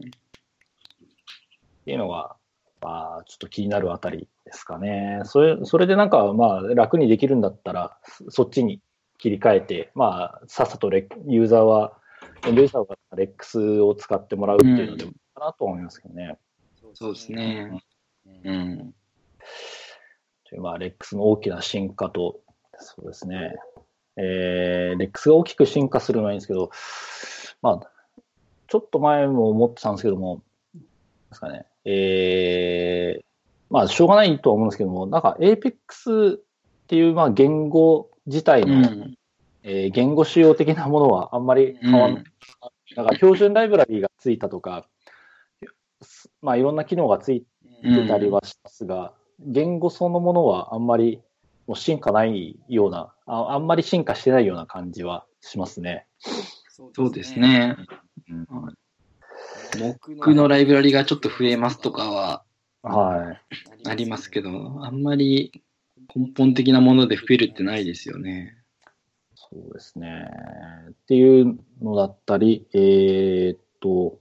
[1.84, 2.36] ていうのが、
[2.80, 5.20] まあ、ちょっと気になるあたりですかね。
[5.24, 7.98] それ、それでなんか、まあ、楽にできるんだったら、
[8.30, 8.80] そっちに
[9.18, 11.98] 切り替えて、まあ、さっさとレユーザーは、
[12.46, 16.38] ユーザーはレックスを使ってもらうっていうのでもいいかなと思いますけどね。
[16.82, 17.82] うん、そうですね。
[18.42, 18.94] うん。
[20.56, 22.40] まあ、レックスの大きな進化と、
[22.78, 23.54] そうですね。
[24.16, 26.70] えー、レックスが大きく進化するのはいいんですけど、
[27.62, 27.90] まあ、
[28.66, 30.42] ちょっと前も思ってたんですけども、
[30.74, 30.82] で
[31.34, 33.24] すかね、えー、
[33.70, 36.40] まあ、しょうがないとは思うんですけども、なんか Apex っ
[36.86, 39.14] ていう、まあ、言語自体の、うん、
[39.62, 42.22] えー、言語仕様的なものはあんまり変わらない。
[42.22, 44.86] うん、だから標準ライブラリーがついたとか、
[46.42, 47.44] まあ、いろんな機能がつい
[47.82, 51.20] てたりはしますが、言語そのものはあんまり
[51.66, 56.06] もう進化ないようなあ、あんまり進化してないような感じはしますね。
[56.94, 57.76] そうですね。
[58.30, 58.46] うん、
[59.78, 62.44] 僕のライブラリがちょっと増えますとかは、
[62.82, 63.88] はい。
[63.88, 65.62] ありますけど、あんまり
[66.14, 68.56] 根本的なもので増えるってないですよね。
[69.34, 70.28] そうですね。
[70.90, 74.18] っていうのだったり、えー、っと、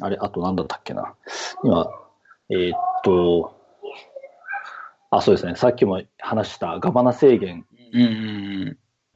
[0.00, 1.14] あれ、あと何だったっけな。
[1.62, 1.88] 今、
[2.50, 3.63] えー、っと、
[5.16, 5.54] あ、そうですね。
[5.56, 7.66] さっきも話したガバナ制限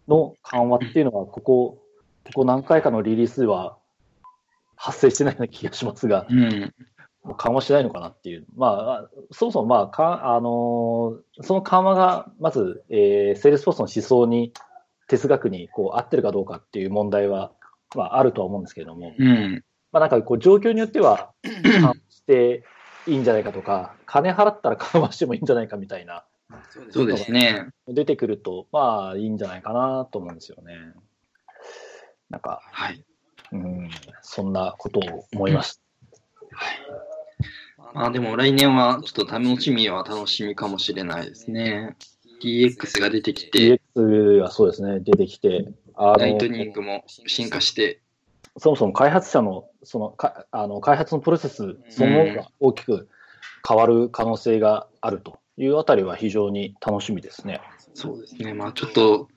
[0.06, 1.78] の緩和っていうのは、ここ、
[2.24, 3.78] ここ何回かのリリースは
[4.76, 6.72] 発生してないような気がしますが、うん、
[7.36, 8.46] 緩和しないのかなっていう。
[8.54, 14.52] まあ、そもそも、まあ、かあのー、その緩和が、まず、えー、セールスフォースの思想に、
[15.08, 17.50] 哲学にこう合ってるかどうかっていう問題は、
[17.96, 21.32] まあ、あるとは思うんですけれども、うん、まあ、なんかこう状況によっては、
[21.64, 22.62] 緩和して
[23.08, 26.24] いいんじゃないかとか、金払ったら緩和してもいいんじゃないかみたいな。
[26.90, 27.68] そうですね。
[27.86, 30.74] 出てくると、まあいいんじゃないかなと思うんですよね。
[32.30, 33.02] なんか、はい。
[33.52, 33.90] うん、
[34.22, 35.82] そんなことを思います。
[37.94, 41.96] まあでも来年はちょっと楽しみは楽しみかもしれないですね。
[42.42, 48.02] DX が出てきて、DX はそうですね、出てきて、あライトニングも進化して、
[48.56, 53.08] そもそも開発者のそのかあの開発のプロセスそのものが大きく
[53.66, 57.60] 変わる可能性があるというあたりは非常に楽しみですね。
[57.94, 58.54] そうですね。
[58.54, 59.28] まあちょっと、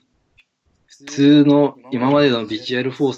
[0.86, 3.12] 普通の今までのビジュアルフォー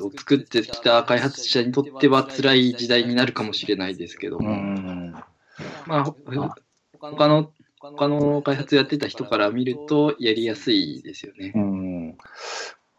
[0.00, 5.12] スを作ってきた開発者にとっては辛い時代になるかもしれないですけども、ん、
[5.86, 6.16] まあ、ほ
[7.00, 11.58] 他の、他の開発やってた人から見るとやりやすいですよねう。
[11.58, 12.18] ん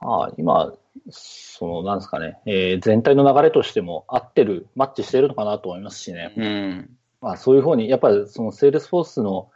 [0.02, 0.74] ああ今、
[1.10, 6.34] そのなんですかね、えー全体の流れとしても合ってる、マッチしてるのかなと思いますしね。
[6.38, 6.98] うん。
[7.22, 9.52] まあ、そういうふうに、やっぱりそのセールスフォースの、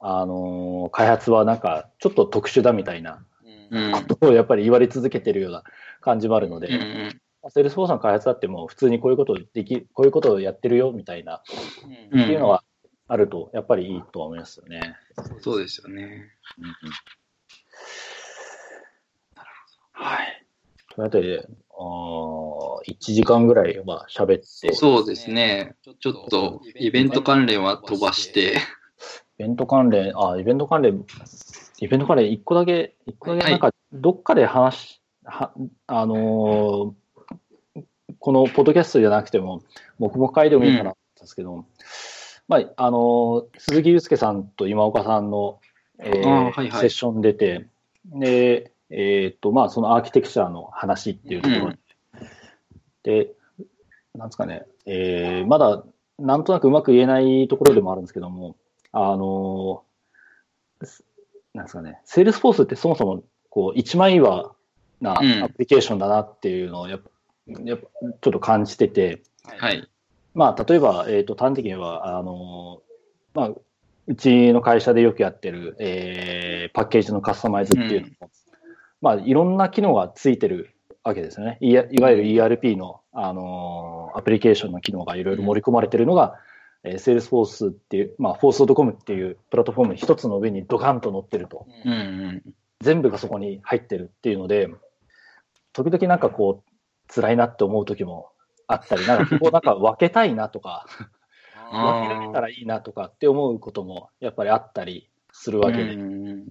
[0.00, 3.24] あのー開発はなんかちょっと特殊だみたいな
[3.70, 3.92] うん。
[3.92, 5.64] ことをやっぱり言われ続けてるような
[6.00, 6.76] 感じもあるので、うんう
[7.08, 11.42] ん Salesforce の開発だってもう普通にこういうことをでき、こういうことをやってるよみたいな、
[12.12, 12.64] うんっていうのが
[13.06, 14.96] あると、やっぱりいいとは思いますよね。
[15.40, 16.30] そうですよね。
[19.94, 20.44] はい。
[20.94, 21.82] というあたりで、あ
[22.86, 25.74] 1時間ぐらいは喋って、そうですね。
[25.82, 28.56] ちょっとイベント関連は飛ばして、
[29.38, 31.04] イベント関連、あ、イベント関連、
[31.80, 35.52] イベント関連1個だけ、一個だけなんか、どっかで話し、は
[35.86, 36.94] あのー
[38.20, 39.62] このポッドキャストじゃなくても、
[39.98, 41.66] 黙々会でもいいかなと思ったんですけど、
[42.48, 45.60] まあ、あのー鈴木祐介さんと今岡さんの、
[45.98, 46.70] えーはいはい。
[46.70, 47.66] セッション出て、
[48.06, 51.72] で、えっ、と、まあ、そのアーキテクチャの話っていうところ
[53.02, 53.34] で、で、
[54.14, 55.84] なんですかね、えーまだ、
[56.18, 58.56] なんとなくうまく言えないところでもあるんですけども、
[58.92, 59.82] あの
[61.54, 64.54] なんですかね、 Salesforce ってそもそも、こう、一枚岩
[65.00, 65.44] なうん。
[65.44, 67.10] アプリケーションだなっていうのをやっぱ、
[67.64, 69.86] やっぱちょっと感じてて、はい。
[70.34, 73.50] まあ、例えば、えっ、と、端的に言えば、あのーまあ、
[74.06, 78.30] うちの会社でよくやってる、えーパッケージのカスタマイズっていうのも、
[79.04, 81.58] まあ、いろんな機能がついてるわけですよね。
[81.60, 86.38] いわゆる ERP の、あのーアプリケーションの機能がいろいろ盛り込まれてるのが、
[86.84, 91.66] えー、Salesforce っていう、まあ、Force.com っていうプラットフォームに一つの上にドカンと乗ってると。
[91.84, 92.54] うんうん。
[92.80, 94.70] 全部がそこに入ってるっていうので、
[95.74, 98.30] 時々なんかこう、辛いなって思う時も
[98.66, 100.86] あったり、なんか ここなんか分けたいなとか、
[101.70, 106.46] 分けられたらいいなとかって思うこともやっぱりあったりするわけで、うん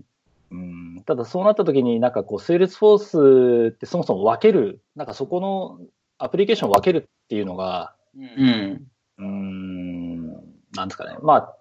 [0.51, 5.79] うんただそうなった時になんかこう、 Salesforce ってそもそも分ける、なんかそこの
[6.17, 8.87] アプリケーションを分けるっていうのが、うん。
[9.17, 10.27] うーん、
[10.73, 11.17] なんですかね。
[11.21, 11.55] まあ、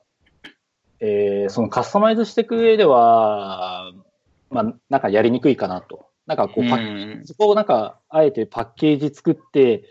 [1.00, 3.92] えーそのカスタマイズしていく上では、
[4.50, 6.06] まあ、なんかやりにくいかなと。
[6.26, 9.84] なんかこう、パッうんそこをなんか、あえてパッケージ作って、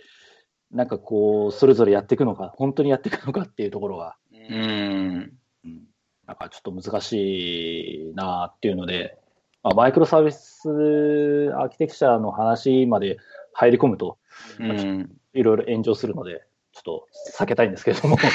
[0.72, 5.38] なんかこう、それぞれやっていくのか、本当にやっていくのかっていうところが、うん。
[5.66, 5.92] うん
[6.28, 9.18] なんかちょっと難しいなっていうので、
[9.64, 10.70] まあ、マイクロサービス
[11.56, 13.18] アーキテクチャの話まで
[13.54, 14.18] 入り込むと、
[14.60, 15.12] うん。
[15.34, 16.44] いろいろ炎上するので、
[16.74, 17.08] ちょっと
[17.38, 18.18] 避けたいんですけれども。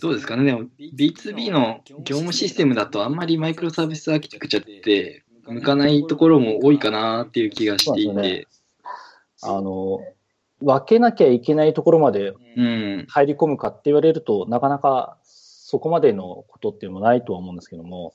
[0.00, 0.44] どうですかね。
[0.44, 8.48] でも、B2B の業務システムだとあんまりマイクロサービスアーキテクチャって向かないところも多いかなっていう気がしていて。
[9.42, 10.00] あの、
[10.62, 13.06] 分けなきゃいけないところまでうん。
[13.08, 15.18] 入り込むかって言われると、なかなか
[15.68, 18.14] そこまでのことっていうのもないとは思うんですけども、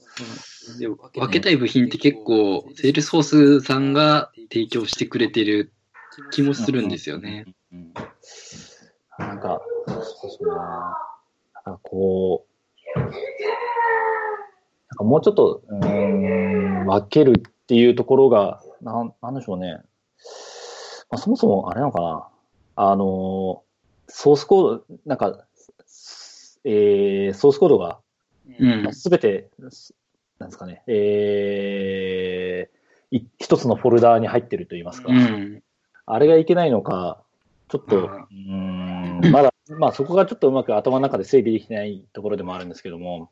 [0.79, 0.97] で分
[1.29, 5.73] けたい部品って結構、 Salesforce さんが提供してくれてる
[6.31, 7.43] 気もするんですよね。
[7.73, 7.93] うん
[9.19, 10.01] なんか、そうで
[10.37, 10.49] すね。
[10.49, 12.47] なんかこ
[12.95, 13.11] う、なん
[14.95, 19.73] かもうちょっと、うーん、分けるっていうところが、なん、なんでしょうね。
[19.73, 19.81] ま
[21.15, 22.29] あ、そもそも、あれなのかな。
[22.77, 23.63] あの、
[24.07, 25.45] ソースコード、なんか、
[26.63, 27.99] えー、ソースコードが
[28.59, 28.93] うん。
[28.93, 29.49] すべて、
[30.39, 35.11] なんですかね、えー、い一つのフォルダーに入ってると言いますか。
[35.11, 35.63] うん。
[36.05, 37.21] あれがいけないのか、
[37.69, 43.31] ちょっと、うん、まだ、まあそこがちょっとうまく頭の中で整備できてないところでもあるんですけども、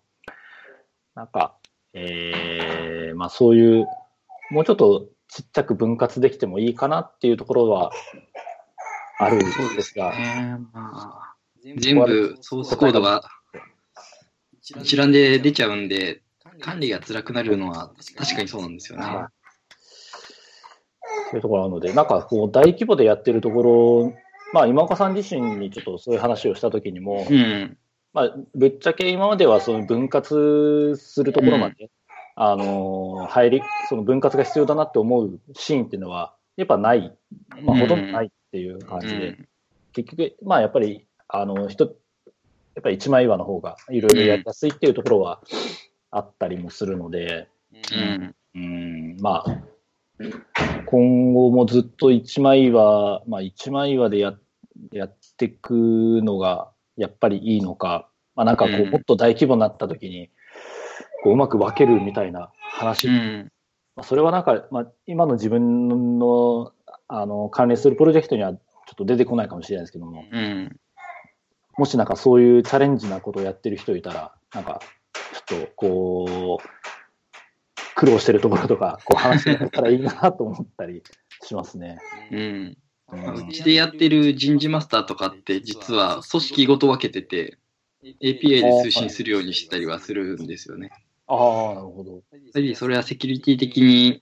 [1.16, 1.56] なんか、
[1.94, 3.88] えー、まあそういう、
[4.52, 7.92] もうちょっとちっちゃく分割できてもいいかなっていうところは
[9.20, 10.58] あるんそうですすでが、ね。
[10.72, 11.29] まあ、
[11.78, 13.24] 全部ソースコードが
[14.62, 16.22] 一覧で出ちゃうんで、
[16.62, 19.06] 管理が辛くなるのは確かにそうなんですよね。
[21.30, 24.14] そういうところなので、なんかこう大規模でやってるところ、
[24.54, 27.78] まあ今岡さん自身にちょっとそういう話をしたときにも、うん。
[28.14, 31.90] まあぶっちゃけ今まではその分割するところまで、
[32.36, 37.16] あのー入り、その分割が必要だなって思うシーンっていうのは、やっぱない、
[37.62, 39.38] まあ、ほとんどないっていう感じで、
[39.94, 41.92] 結局、まあやっぱり、あの、人、や
[42.82, 45.42] っぱり一枚岩の方がいろいろやりやすいっていうところは
[46.12, 47.48] あったりもするので、
[47.94, 48.36] うん。
[48.56, 49.62] うん、まあ、
[50.86, 54.34] 今後もずっと一枚岩、まあ一枚岩でや
[54.92, 55.74] やっていく
[56.24, 60.30] のがやっぱりいいのか、まあなんかこう、うんもっと大規模になった時に、
[61.24, 63.52] こううまく分けるみたいな話、うん。
[63.96, 66.74] まあそれはなんか、まあ今の自分の、
[67.08, 68.60] あの、関連するプロジェクトにはちょ
[68.94, 70.80] っと出てこないかもしれないですけども、うん。
[71.80, 74.82] もしなんかそういうチャレンジなことをやってる人いたら、なんか、
[75.48, 81.04] ちょっとこう、苦労してるところとか、こう話してくれたらいいなと思ったり
[81.42, 82.00] しますね。
[82.32, 82.78] うん。
[83.48, 87.58] うちでやってる人事マスターとかって実は組織ごと分けてて
[88.04, 90.92] API で通信するようにしてたりはするんですよね。
[91.28, 92.12] ああ、なるほど。
[92.12, 92.22] やっ
[92.54, 94.22] ぱりそれはセキュリティ的に、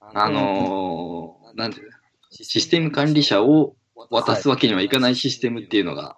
[0.00, 1.96] あのーなんていうの
[2.30, 3.76] システム管理者を
[4.10, 6.16] 渡すわけにはいかないシステムっていうのが、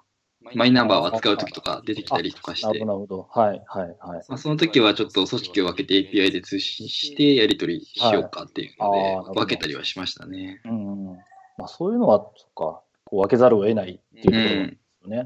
[0.54, 3.28] マイナンバーを扱うときとか出てきたりとかしてなるほど。
[3.30, 4.24] はい、はい、はい。
[4.28, 10.60] まあ、その時はちょっと組織を分けて API で通信してやり取りしようかっていうので分けたりはしましたね。
[10.64, 11.16] うんうん。
[11.58, 15.16] まあそういうのは、そっか、こう分けざるを得ないっていうところなんうんですよね。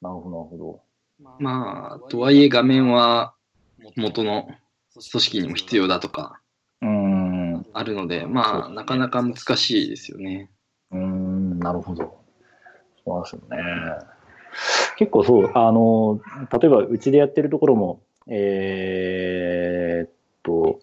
[0.00, 0.80] なるほど、なるほ
[1.38, 3.34] まあ、とはいえ画面は
[3.96, 4.48] 元の
[4.92, 6.40] 組織にも必要だとか
[6.80, 6.88] ど。
[6.88, 7.66] うん。
[7.72, 10.50] あるので、まあ、なかなか難しいですよね。
[10.90, 12.20] うん、なるほど。
[13.04, 14.13] そうなんですよね。
[14.96, 16.20] 結構そう、あの、
[16.58, 20.10] 例えばうちでやってるところも、えーっ
[20.42, 20.80] と、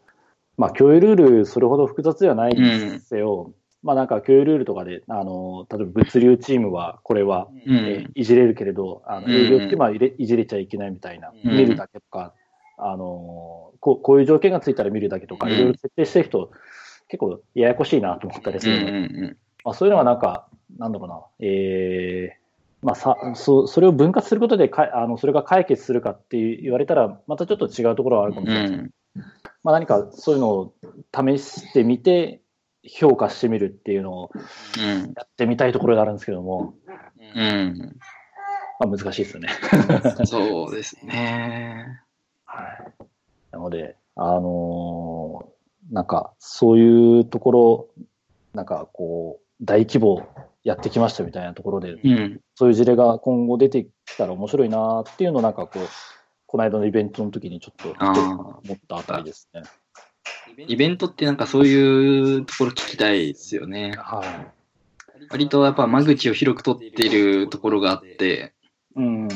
[0.58, 3.54] まあ、共有ルール、それほど複雑ではないにせよ、
[3.84, 8.12] まあなんか共有ルールとかで、あの、例えば物流チームは、これは、うえーん。
[8.14, 9.34] いじれるけれど、あのうん。
[9.34, 11.58] 営業チームはいじれちゃいけないみたいな、うん。
[11.58, 12.34] 見るだけとか、
[12.78, 15.54] あのこう、こういう条件がついたら見るだけとか、うん。
[15.54, 16.52] いろいろ設定してる人、
[17.08, 19.38] 結構ややこしいなと思ったりすうんるので、うん。
[19.64, 20.48] まあ、そういうのはなんか、
[20.78, 22.41] なんだろうな、えー
[22.82, 28.92] まあ、さそそれを分割することでかあのそれが解決するかって言われたら、またちょっと違うところはあるかもしうれないです、ん。
[29.64, 30.74] まあ、何かそういうのを
[31.14, 32.42] 試してみて、
[32.84, 35.14] 評価してみるっていうのをうん。
[35.16, 36.74] やってみたいところがあるんですけども、
[37.36, 37.98] うん。
[38.80, 39.50] まあ、難しいですよね。
[40.26, 42.02] そうですね。
[42.46, 42.94] はい。
[43.52, 45.52] なので、あのー
[45.92, 47.88] なんか、そういうところ、
[48.54, 50.28] なんかこう、大規模
[50.64, 52.42] やってきましたみたいなところで、うん。
[52.56, 55.88] そういう事例が今後出てきたら面白いなっていうのをなんかこう、
[56.46, 58.12] この間のイベントの時にちょっとあ
[58.64, 59.64] 思ったあたりですね。
[60.68, 63.94] イベントってなんかそういうところ聞きたいですよね。
[63.98, 65.28] はい。
[65.30, 68.54] 割とやっぱ間口を広く取っているところがあって、
[68.96, 69.28] うん。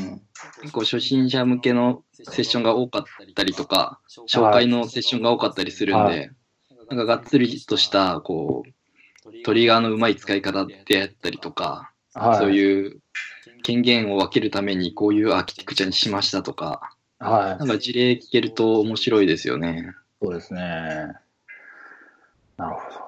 [0.62, 3.04] 結構初心者向けのセッションが多かっ
[3.34, 6.32] たりとか、紹介のセッションが多かったりするんはで、
[6.90, 8.70] なんかがっつりとした、こう、
[9.44, 12.38] トリガーのうまい使い方であったりとか、はい。
[12.38, 13.00] そういう
[13.64, 17.68] 権限を分けるためにこういうアーキテクチャにしましたとか、はいなん。
[17.68, 19.94] か事例聞けると面白いですよね。
[20.22, 21.14] そうですね。
[22.58, 23.00] なるほど。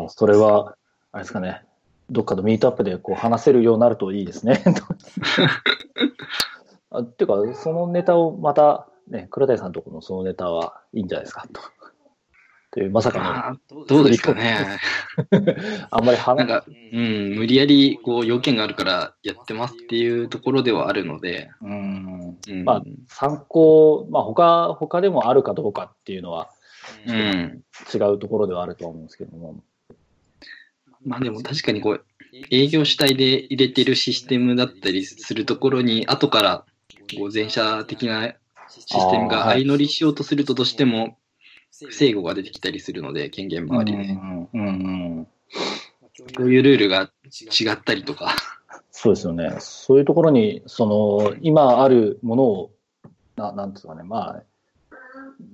[0.00, 0.76] まあ、それは、
[1.12, 1.62] あれですかね。
[2.10, 4.62] どっかのミートアップでこう話せるようになるといいですね。
[6.90, 11.60] あっていうか、そのネタをまた、ね、倉谷さんのところのそのネタはいいんじゃないですかと。
[12.74, 13.56] という、まさかまあ、
[13.86, 14.58] どうですかね。
[15.30, 15.40] の、
[15.90, 26.50] あんまり話なんか、うん、無理やりこう要件があるからやってますっていうところではあるので、うん、うん、まあ参考、まあ他、他でもあるかどうかっていうのは
[27.06, 27.62] うん。
[27.94, 29.62] 違うところではあるとは思うんですけども。
[31.04, 32.04] まあでも確かにこう、
[32.50, 36.64] 営業主体で入れてるシステムだったりするところに、後から
[37.16, 38.34] こう前者的な
[38.68, 41.18] システムが相乗りしようとするとどうしても
[41.82, 44.12] 不整合が出てきたりするので、権限周りで。
[44.12, 45.28] うんうんうん
[46.36, 48.36] こういうルールが違ったりとか。
[48.92, 49.56] そうですよね。
[49.58, 52.70] そういうところに、その、今あるものを、
[53.34, 54.42] ななんですかね、まあ、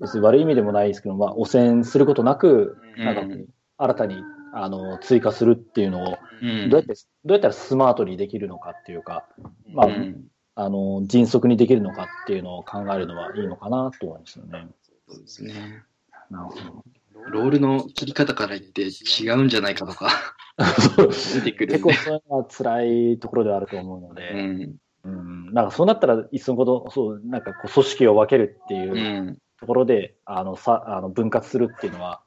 [0.01, 3.45] 別に悪い意味でもないですけど、まあ、汚染することなく、なんか
[3.79, 6.95] 新たに、あの、追加するっていうのを、うんどうやって、
[7.25, 9.25] どうやったらスマートにできるのかっていうか、
[9.73, 14.69] まあ、うんあの、迅速にできるのかっていうのを考えるのはいいのかなと思いますよね。
[15.09, 15.85] そうですね。
[16.31, 16.85] なるほど。
[17.31, 20.11] ロールの切り方から言って違うんじゃないかとか
[20.57, 21.93] 出てくる結構。
[21.93, 24.77] そういうのは辛いところではあると思うのうで、ん。
[25.05, 32.23] うん、なんかそうなったら、いっそのこと、そう、なんかこう組織を分けるっていううんところで、あの、さ、あの、分割するっていうのは、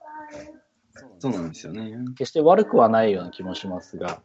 [1.19, 1.93] そうなんですよね。
[2.17, 4.21] 決して悪くはないような気もしますが、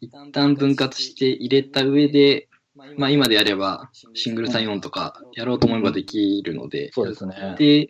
[0.00, 7.54] 一旦分割して入れた上で、まあ今でやればシングルサインオンとかやろうと思えばできるので、そうですね。
[7.58, 7.88] で、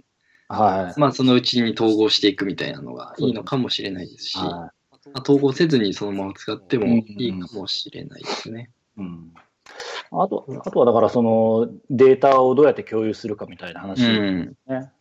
[0.52, 1.00] はい。
[1.00, 4.72] まあそのうちに統合していくみたいなのがいいのかもしれないですし、は
[5.12, 8.70] まあ、統合せずにそのまま使ってもいいかもしれないですね。
[8.98, 9.00] い。
[9.00, 9.32] うん。
[10.12, 14.56] あと、あとはだからそのデータをどうやって共有するかみたいな話うですん。
[14.68, 14.92] ね。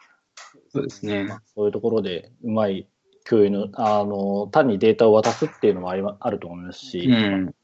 [0.74, 1.28] そうですね。
[1.54, 2.88] そういうところでうまい
[3.28, 7.56] 共有の、あの、単にデータを渡すっていうのもありまあると思いますし、うん。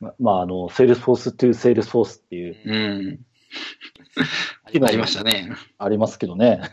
[0.00, 2.54] ままあ、あの、Salesforce to Salesforce っていう
[4.16, 4.72] うん。
[4.72, 5.50] 機能ありましたね。
[5.78, 6.60] ありますけどね。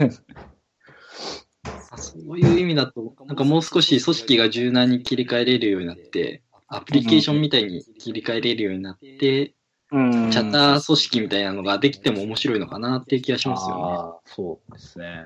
[1.96, 9.54] そういう意味だと、なんかもう少し組織が柔軟に切り替えれるようになって、アプリケーションみたいに切り替えれるようになって、
[9.92, 14.32] うんチャッター組織みたいなのができても面白いのかなっていう気がしますよね。
[14.34, 15.26] そうですね。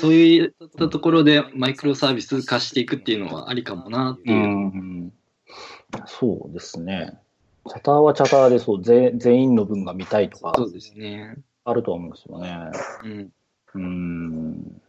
[0.00, 4.46] そういったところでマイクロサービス化していくっていうのはありかもなってういう。
[4.48, 5.12] ん、
[6.06, 7.16] そうですね。
[7.68, 11.36] チャターはチャターでそう全全員の分が見たいとかそうですね。
[11.64, 12.70] あると思うんですよね。
[13.04, 13.32] うん。
[13.74, 14.82] うん。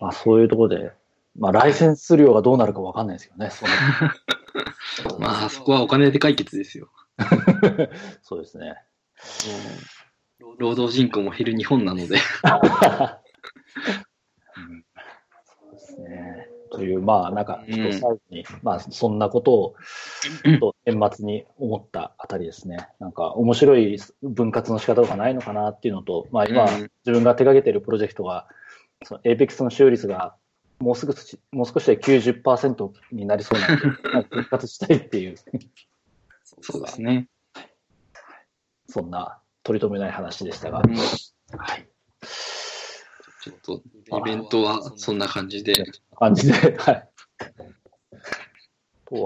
[0.00, 0.92] まあそういうところで、
[1.38, 3.50] まあライセンス料がどうなるかわかんないですけどね。
[5.20, 6.88] まあ、そこはお金で解決ですよ。
[8.22, 8.74] そうですね。
[10.40, 12.18] もう労働人口も減る日本なので。
[16.78, 19.74] という、まあ、なんか、最後に、まあ、そんなことを、
[20.60, 22.88] と年末に思ったあたりですね。
[23.00, 28.46] なんか、面白い分割の仕方がないのかなっていうのと、まあ、今、うん自分が手掛けているプロジェクトが、
[29.04, 30.36] その APEX の使用率が、
[30.78, 35.34] もうすぐし、もう少しで90%になりそうなんで、分割したいっていう、
[36.62, 37.28] そうですね。
[38.88, 41.88] そんな取り留めない話でしたが、うんはい。
[43.42, 43.82] ちょっと、
[44.18, 45.74] イベントはそんな感じで。
[46.18, 47.08] 感じで、はい。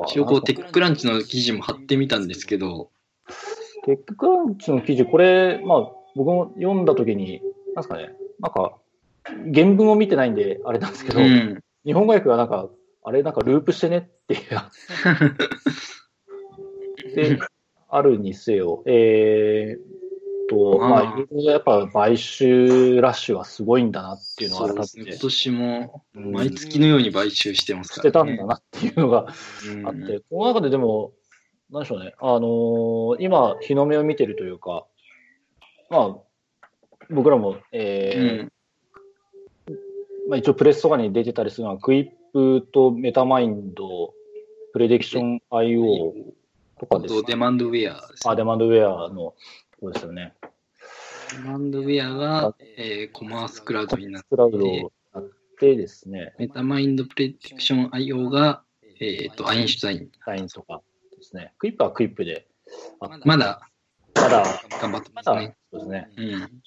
[0.06, 2.90] 一応こう、テックランチの記事も貼ってみたんですけど、
[3.84, 7.40] テッククランチの記事、これ、まあ、僕も読んだときに、
[7.74, 8.76] なんですかね、なんか、
[9.24, 11.60] 原文を見てないんで、あれなんですけど、うん。
[11.84, 12.68] 日本語訳がなんか、
[13.04, 14.40] あれ、なんかループしてねっていう、
[17.16, 17.38] で、
[17.88, 20.01] あるにせよ、えーっ
[20.52, 24.76] と、まあ、やっぱ買収ラッシュはすごいんだなっていうのを改。
[24.96, 28.36] めて今年もうん毎月のように買収してますしてから、ね。
[28.36, 29.26] たんだなっていうのが
[29.66, 31.12] うんあって、この中ででも、
[31.70, 34.84] なんでしょうね、あのー今、日の目を見てるというか、
[35.90, 36.16] まあ、
[37.10, 38.52] 僕らも、うえーん。
[40.28, 44.14] まあ、一応プレスとかに出てたりするのは、クイップとメタマインド、
[44.72, 46.12] プレディクション IO
[46.78, 47.20] とかあですね。
[47.20, 49.34] とデマンドウェアですあ、デマンドウェアの
[49.82, 50.34] とこですよね。
[51.32, 58.62] デマンドウェアが、えーコマースクラウドになっクラウドてを、やってですね、メタマインドプレディクション IO が、
[59.00, 60.08] えっ、と、アインシュタイン。
[60.24, 60.82] ラインとか
[61.16, 61.52] ですね。
[61.58, 62.46] クイップはクイップで、
[63.00, 63.60] あまだ
[64.14, 64.44] まだ、
[64.80, 65.56] 頑張ってますね。
[65.72, 66.08] そうですね。
[66.16, 66.62] うん。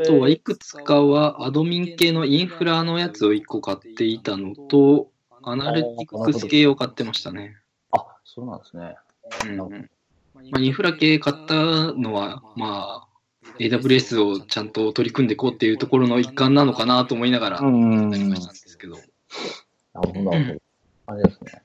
[0.00, 5.10] あとはいくつかはアドミン系のインフラのやつを1個買っていたのと、
[5.42, 7.56] アナリティクス系を買ってましたね。
[7.90, 8.96] あ、そうなんですね。
[9.46, 9.90] うんうん
[10.34, 11.54] まあ、インフラ系買った
[11.92, 13.08] のは、まあ、
[13.58, 18.96] AWS をちゃんと取り組んでいこうっていうところの一環なのかなと思いながら、んやりましたんですけど。
[19.94, 20.60] なるほど、なるほど。
[21.06, 21.62] あれですね。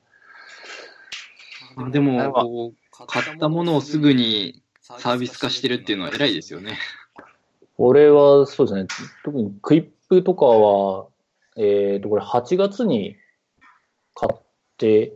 [1.75, 6.77] まあ、でも、こう、買ったものをすぐにサービス化してるっていうのは偉いですよね。
[7.77, 8.87] これはそうですね、
[9.23, 11.07] 特にクイップとかは、
[11.55, 13.15] えっ、と、これ8月に
[14.13, 14.37] 買っ
[14.77, 15.13] て、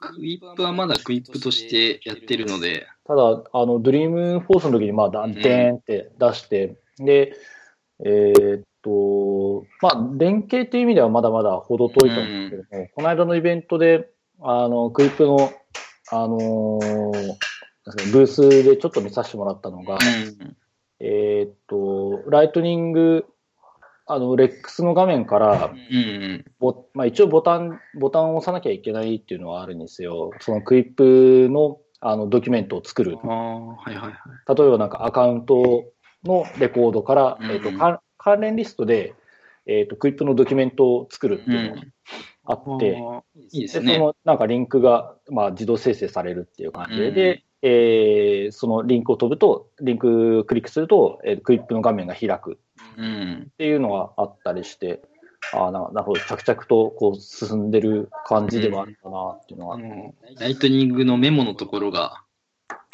[0.00, 7.34] クイップはまだクイップとしてやってるので、ただ、あの、ドリームフォースの時に、まあ、だんでーんって出して、で、
[8.04, 14.08] えっ、と、まあ、連携っていう意味ではまだまだ程遠いと思うんですけども、この間のイベントで、
[14.40, 15.52] あの、クイップの、
[16.10, 17.36] あのー
[18.12, 20.56] ブースでちょっと見させてもらったのが、うん。
[21.00, 23.24] えーっと、 Lightning、
[24.10, 26.44] あの、 LEX の画面から、うん
[26.94, 30.30] まあ、一応ボタン、ボタンを押さなきゃいけないっていうのはあるんですよ。
[30.40, 33.18] その Quip の、あの、ドキュメントを作る。
[33.22, 34.56] ああ、はいはいはい。
[34.56, 35.84] 例えばなんかアカウント
[36.24, 39.14] のレコードから、うんえーっと、か関連リストで、
[39.66, 41.82] えーっと、 Quip のドキュメントを作るっていうのが
[42.46, 43.98] あって、あーいいですで、そね。
[43.98, 52.58] のなんかリンクが、まあ、自動生成されるっていう感じで、えーそのリンクを飛ぶと、リンククリックすると、えー Quip の画面が開く
[52.96, 53.46] うん。
[53.50, 55.02] っていうのがあったりして、
[55.52, 59.76] ああ、ななるほど、着々とこう進んでる感じではあるかなっていうのは。
[59.76, 62.22] あの、ライトニングのメモのところが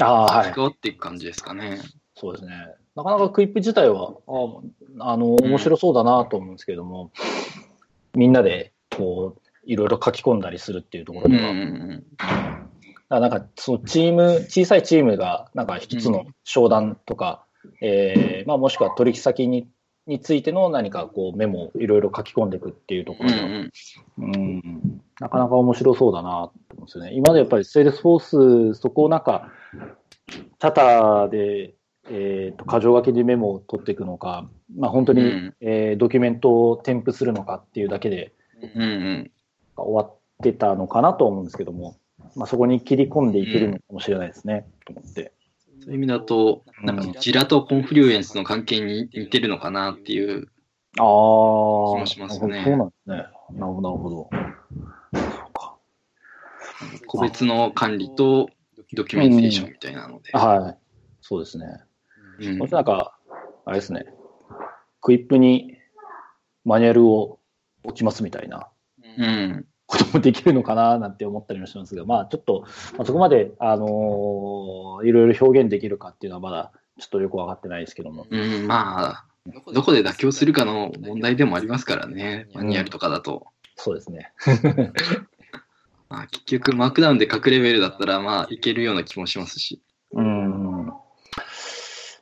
[0.01, 0.53] ああ、はい。
[0.53, 1.81] 関わっていく感じですかね。
[2.17, 2.53] そうですね。
[2.97, 4.15] なかなかクイップ自体は、
[5.01, 7.11] ああの、面白そうだなと思うんですけども、
[8.15, 12.05] みんなで、こう、いろいろ書き込んだりするっていうところうんうでは、ん
[13.17, 17.45] あなんか、そのチーム、小さいチームが、なんか一つの商談とか、
[17.81, 19.69] えーまあ、もしくは取引先に
[20.07, 23.71] についての何かこうメモをいろいろ書き込んでいくっていうところで、うん
[24.19, 27.13] うんなかなか面白そうだなと思うんですよね。
[27.15, 29.53] 今までやっぱり Salesforce、そこをなんか、
[30.29, 31.75] Chatter で、
[32.11, 35.55] えー、と箇条書きでメモを取っていくのか、まあ、本当に、うん。
[35.61, 38.33] えードキュメントを添付するのかっていうだけで
[38.75, 39.31] うんうん。
[39.77, 41.97] 終わってたのかなと思うんですけども、
[42.35, 45.33] まあ、そこに切り込んでいけるのかもしれないですね、と思って。
[45.81, 50.49] そういう意味だと、なんかジラとコンフリュエンスの関係に似てるのかなっていう。
[50.99, 53.17] ああ、気もしますねそうなんですね。
[53.17, 54.31] なるほど、なるほど。
[55.13, 55.77] そうか。
[57.07, 58.49] 個別の管理と
[58.95, 60.33] ドキュメンテーションみたいなので。
[60.33, 60.79] はい。
[61.21, 61.67] そうですね。
[62.39, 63.17] うんなんか、
[63.65, 64.07] あれですね、
[65.01, 65.77] クイップに
[66.65, 67.39] マニュアルを
[67.85, 68.69] 置きますみたいな
[69.19, 69.67] うん。
[69.99, 72.65] こともできるのかななんて思ったりもしますが、まあちょっと、
[72.97, 78.27] まあ、そこまで、あのーいろいろ表現できるかっていうのはまだちょっとよくわかってないですけども。
[78.31, 79.25] うん、まあ、
[79.73, 83.47] どこで妥協するかの問題でもありますからね、マニュアルとかだと。
[83.77, 84.33] そうですね。
[86.09, 89.83] まあ、結局、マークダウンで各レベルだったら、まあ、いけるような気もしますし。
[90.13, 90.87] うん。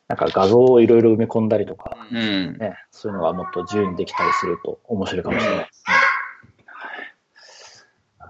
[0.08, 2.56] なんか画像をいろいろ埋め込んだりとか、うん。
[2.58, 5.91] ね、そういうのがもっと自由にできたりすると面白いかもしれないですね。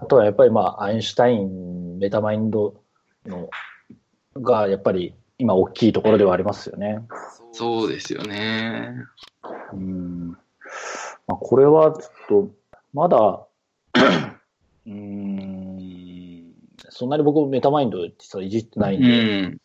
[0.03, 2.75] あとはやっぱりまあ、 Einstein、MetaMind
[3.25, 3.49] の
[4.35, 6.99] がやっぱり今大きいところではありますよね。
[7.53, 8.95] そうですよね。
[9.71, 10.31] うん。
[10.31, 10.35] ま
[11.29, 12.51] あ、これはちょっと、
[12.93, 13.47] まだ、
[14.85, 16.53] うーん、
[16.89, 19.61] そんなに僕 MetaMind 実はいじってないうで、ん。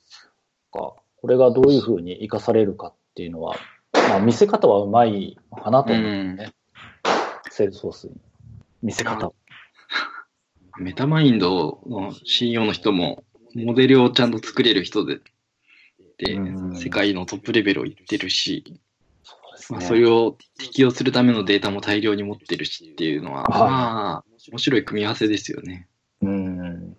[0.73, 3.57] か、これがどういうふうに活かされるかっていうのは、
[3.93, 6.55] まあ、見せ方はうまいのかなとう思うんですね。
[6.55, 7.51] ん。
[7.51, 8.13] Salesforce に。
[8.85, 9.33] 見せ方。
[10.79, 13.25] MetaMind の CEO の人も、
[13.55, 15.21] モデルをちゃんと作れる人で、
[16.19, 18.81] でうん、世界のトップレベルを行ってるし、
[19.71, 25.87] まあ、それを適用するためのデータも大量に持ってるしっていうのは、はいまあ、面白い組み合わせですよね。
[26.23, 26.97] うん。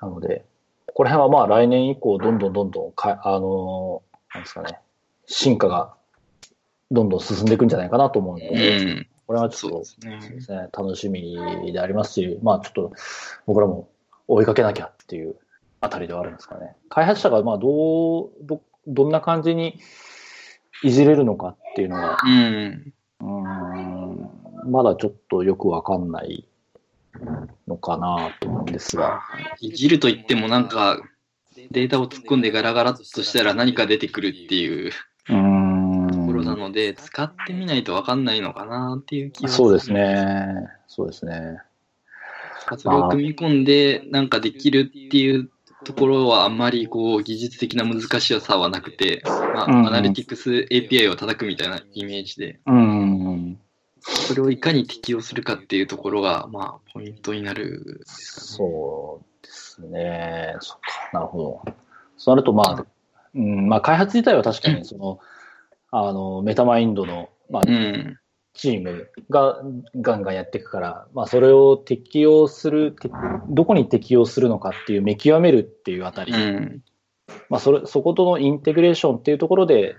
[0.00, 0.44] なので、
[0.86, 4.78] ここら辺はまあ来年以降、どんどんどんどんか、あのーなんですかね、
[5.26, 5.94] 進化が
[6.90, 9.06] どんどん進んでいくんじゃないかなと思うのうで、ん。
[9.30, 11.38] これはちょっとそうですねね、楽しみ
[11.72, 12.92] でありますし、まあちょっと
[13.46, 13.88] 僕らも
[14.26, 15.36] 追いかけなきゃっていう
[15.80, 16.74] あたりではあるんですかね。
[16.88, 19.78] 開発者がまあどう、ど、どんな感じに
[20.82, 22.92] いじれるのかっていうのは、うん。
[23.20, 26.44] うーん、まだちょっとよくわかんない
[27.68, 29.20] のかなと思うんですが。
[29.60, 31.00] いじると言ってもなんか、
[31.70, 34.90] データを突っ込んでガラガラっとしたら何か出てくるっていう
[36.70, 39.92] ので、使ってみないとわかんないのかなっていう気はそうです。
[39.92, 40.68] ね。
[40.86, 41.58] そうですね。
[42.78, 45.50] それを組み込んでなんかできるっていう
[45.84, 53.58] ところはあんまりこう技術的な難しさはなくて、まあ、うんうんアナリティクス API を叩くみたいなイメージで、うん。
[54.02, 58.46] それをいかに適用するかっていうところが、まあ、ポイントになるんですかね。
[58.46, 60.56] そうですね。
[60.60, 61.10] そっか。
[61.12, 61.74] なるほど。
[62.16, 62.86] そうなると、まあ、
[63.34, 65.20] うん、まあ、開発自体は確かに、その、
[65.90, 68.18] あの、メタマインドの、まあ、うん。
[68.52, 69.62] チームが
[70.00, 73.08] ガンガンやっていくから、まあ、それを適用する、て
[73.48, 76.82] どこに適用するのかっていう見極めるっていうあたり、うん。
[77.48, 79.96] まあ、それ、そことのインテグレーションっていうところで、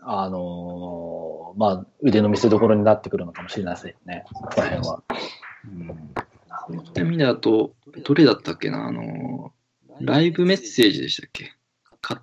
[0.00, 5.02] あのーまあ、腕の見せ所になってくるのかもしれないですね、ここら辺は。
[5.64, 5.86] うん、
[6.68, 9.52] そういっただと、どれだったっけなあの、
[10.00, 11.52] ライブメッセージでしたっけ？
[12.00, 12.22] か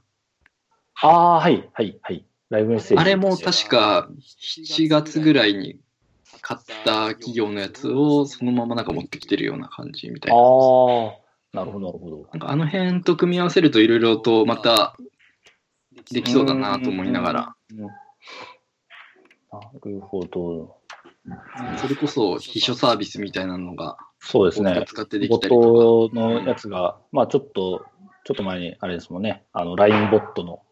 [1.01, 2.25] ああ、はい、はい、はい。
[2.49, 3.01] ライブメッセージ。
[3.01, 5.79] あれも確か7月ぐらいに
[6.41, 10.39] 買った企業のやつをそのままなんか持ってきてるような感じみたいな。
[10.39, 10.45] ああ、
[11.53, 12.27] なるほど、なるほど。
[12.31, 14.95] なんかあの辺と組み合わせるといろいろとまた
[16.11, 17.81] できそうだなと思いながら、うん。
[17.81, 17.89] な
[19.83, 20.77] るほど。
[21.77, 24.83] それこそ秘書サービスみたいなのがそうですね。
[24.87, 27.85] 使ってでボッきたりとトのやつが、まあちょっと、
[28.25, 30.63] ちょっと前にあれですもんね、あの、LINE ボットの、か。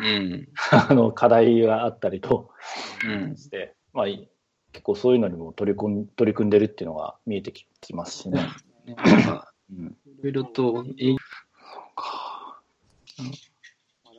[0.00, 0.48] うん。
[0.88, 2.50] あの、課題があったりと
[3.06, 3.36] うん。
[3.36, 4.28] して、まあい
[4.72, 8.48] 結構そういうのにも取り組ん取り組んでるっていうのが見えてきますしね。
[8.86, 8.94] い
[10.22, 11.14] ろいろと、え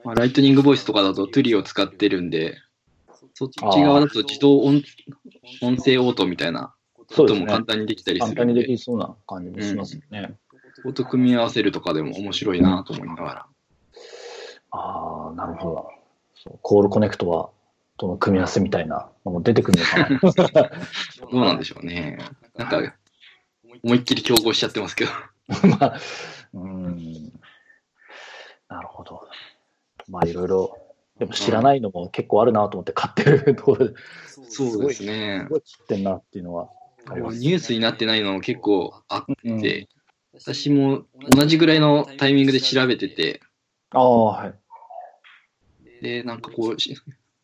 [0.03, 2.57] まあ、 Lightning Voice とかだと Twilio を使ってるんで、
[3.33, 4.83] そっち側だと自動
[5.61, 7.63] 音声応答みたいなことも簡。
[7.63, 10.35] 単にできたりす簡単にるんで、できそうな感じもしますよね。
[10.75, 13.47] そこと組み合わせるとかでも面白いなと思いながら。
[14.73, 15.89] ああ、なるほど。
[16.35, 17.49] そうコールコネクトは、
[17.97, 20.19] との組み合わせみたいなのも出てくるのかな。
[21.21, 22.17] どうなんでしょうね。
[22.55, 22.95] なんか、
[23.83, 25.11] 思いっきり競合しちゃってますけど。
[25.79, 25.99] まあ、
[26.53, 27.31] うん。
[28.67, 29.27] なるほど。
[30.09, 30.77] まあ、いろいろ、
[31.19, 33.93] でも知らないのも結構あるなと思って買ってるところで、
[34.27, 35.49] そうですねす。
[35.49, 36.69] ごい知ってんなっていうのは
[37.07, 37.37] あります。
[37.37, 39.87] ニュースになってないのも結構あっうんて、
[40.33, 43.41] 私も同じぐらいのタイミングで調べてて、
[43.91, 44.55] ああ、はい。
[46.03, 46.95] で、なんかこう、し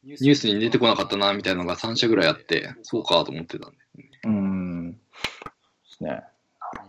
[0.03, 3.77] ニュースに出てこなかったな、みたいなのが3社ぐらいあって、そうかと思ってたんで。
[4.25, 4.91] うん。
[4.91, 4.97] で
[5.85, 6.21] すね。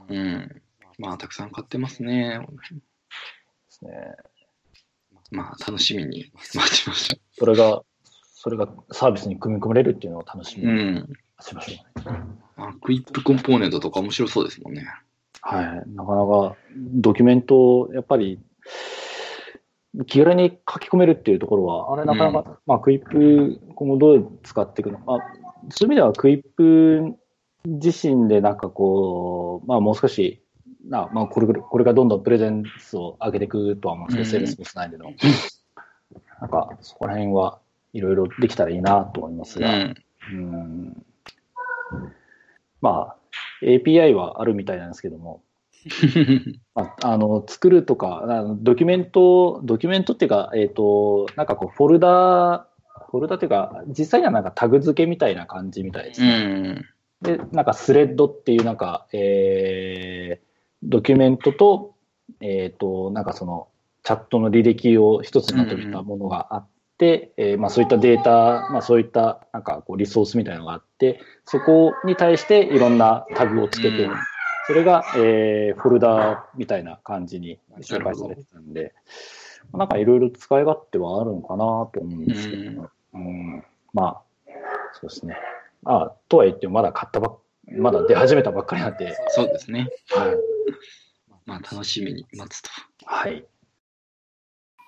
[0.08, 0.62] うん。
[0.98, 2.40] まあ、たくさん買ってますね。
[2.40, 2.46] で
[3.68, 3.92] すね。
[5.30, 7.82] まあ、楽しみに待ちましょそれが、
[8.34, 10.66] それがサービスに組み込まれるっていうのを楽しう。
[10.66, 11.12] みにうん。
[11.40, 12.12] しましょう。
[12.56, 14.86] あクイップコンポーネントとか面白そうですもんね。
[15.40, 15.64] はい。
[15.94, 18.40] なかなかドキュメントをやっぱり
[20.06, 25.18] 気軽に書き込めるっていうところは、あれなかなか、まあクイップ今後どう使っていくのか、まあ、
[25.70, 27.16] そういう意味では Quip
[27.66, 30.42] 自身でなんかこう、まあもう少し、
[30.88, 34.46] なまあこれこれがどんどんプレゼンスを上げていくとは思うんですけど、うん。
[34.46, 35.12] Salesforce 内での。
[36.40, 37.58] なんかそこら辺は
[37.92, 39.94] いろいろできたらいいなと思いますが、うん。
[40.32, 41.06] うん。
[42.80, 43.16] まあ、
[43.62, 45.42] API はあるみたいなんですけども、
[46.74, 52.66] ああの作るとかあの、ドキュメント、ドキュメントっていうか、えっ、と、なんかこう、フォルダ、
[53.10, 56.44] フォルダっていうか、実際にはなんかタグ付けみたいな感じみたいですうね。
[56.72, 56.84] ん。
[57.22, 60.46] で、なんかスレッドっていうなんか、えー、
[60.82, 61.94] ドキュメントと、
[62.40, 63.68] えっ、と、なんかその、
[64.02, 66.66] チャットの履歴を一つにまとめたものがあっ
[66.98, 74.12] て、えーまあそういったデータ、まあそういったなんかこうリソースみたいなのがあって、そこに対していろんなタグをつけて、うん
[74.70, 78.94] それが、えーフォルダみたいな感じに紹介されてたんで、
[79.72, 84.22] なんかいろいろ使い勝手はあるのかなと思うんですけど、うんまあ、
[84.92, 85.36] そうですね。
[85.86, 87.38] あとは言ってもまだ買ったばっ
[87.72, 89.88] まだ出始めたばっかりなんで、そうですね。
[90.10, 90.36] はい。
[91.46, 92.70] まあ、楽しみに待つと。
[93.06, 93.44] はい。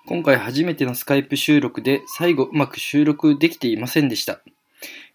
[0.07, 4.39] 今回初めてのスカイプ収録で最後うまく収録できていませんでした。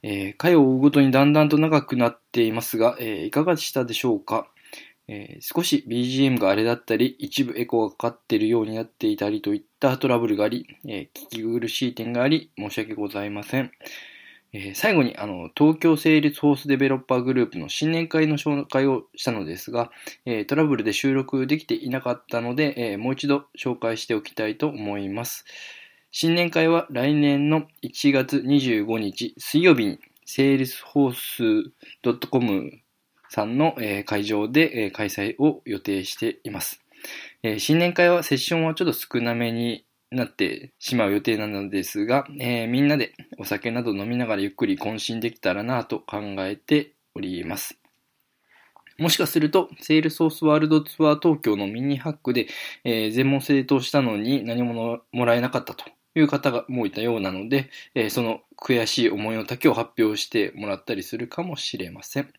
[0.02, 4.48] えー回を追うごとにだんだんと長くなっていますが、えーいかがでしたでしょうか、
[5.08, 13.72] えー少し BGM があれだったり、一部エコーがかかっているようになっていたりといったトラブルがあり、えー聞き苦しい点があり、申し訳ございません。
[14.52, 19.90] えー最後にあの東京 Salesforce Developer Group の新年会の紹介をしたのですが、
[20.26, 25.44] えトラブルで収録できていなかったので、えもう一度紹介しておきたいと思います。
[26.10, 32.80] 新年会は来年の1月25日水曜日に salesforce.com
[33.28, 36.80] さんの、え会場で、え開催を予定しています、
[37.42, 47.78] え新年会はセッションはちょっと少なめになってしまう予定なのですが、えーみんなでお酒など飲みながらゆっくり懇親できたらなと考えております。
[48.98, 52.48] もしかすると、セールソースワールドツアー東京のミニハックで、
[52.84, 55.84] えー全問正答したのに何ももらえなかったと
[56.14, 62.32] いう方がもういたようなので、えーその悔しい思いの丈を発表してもらったりするかもしれません。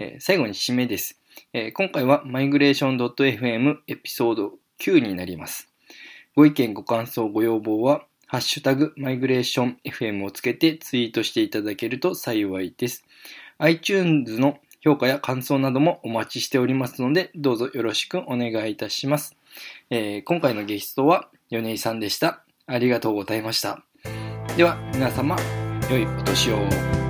[0.00, 1.20] え最後に締めです。
[1.52, 5.68] え今回はマイグレーション .fm エピソード9になります。
[6.34, 13.04] ご意見、ご感想、ご要望は、ハッシュタグマイグレーション FM をつけてツイートしていただけると幸いです。
[13.58, 19.36] iTunes の評価や感想などもお待ちしておりますので、どうぞよろしくお願いいたします。
[19.90, 22.42] え今回のゲストは米井さんでした。
[22.66, 23.84] ありがとうございました。
[24.56, 25.36] では、皆様、
[25.90, 27.09] 良いお年を。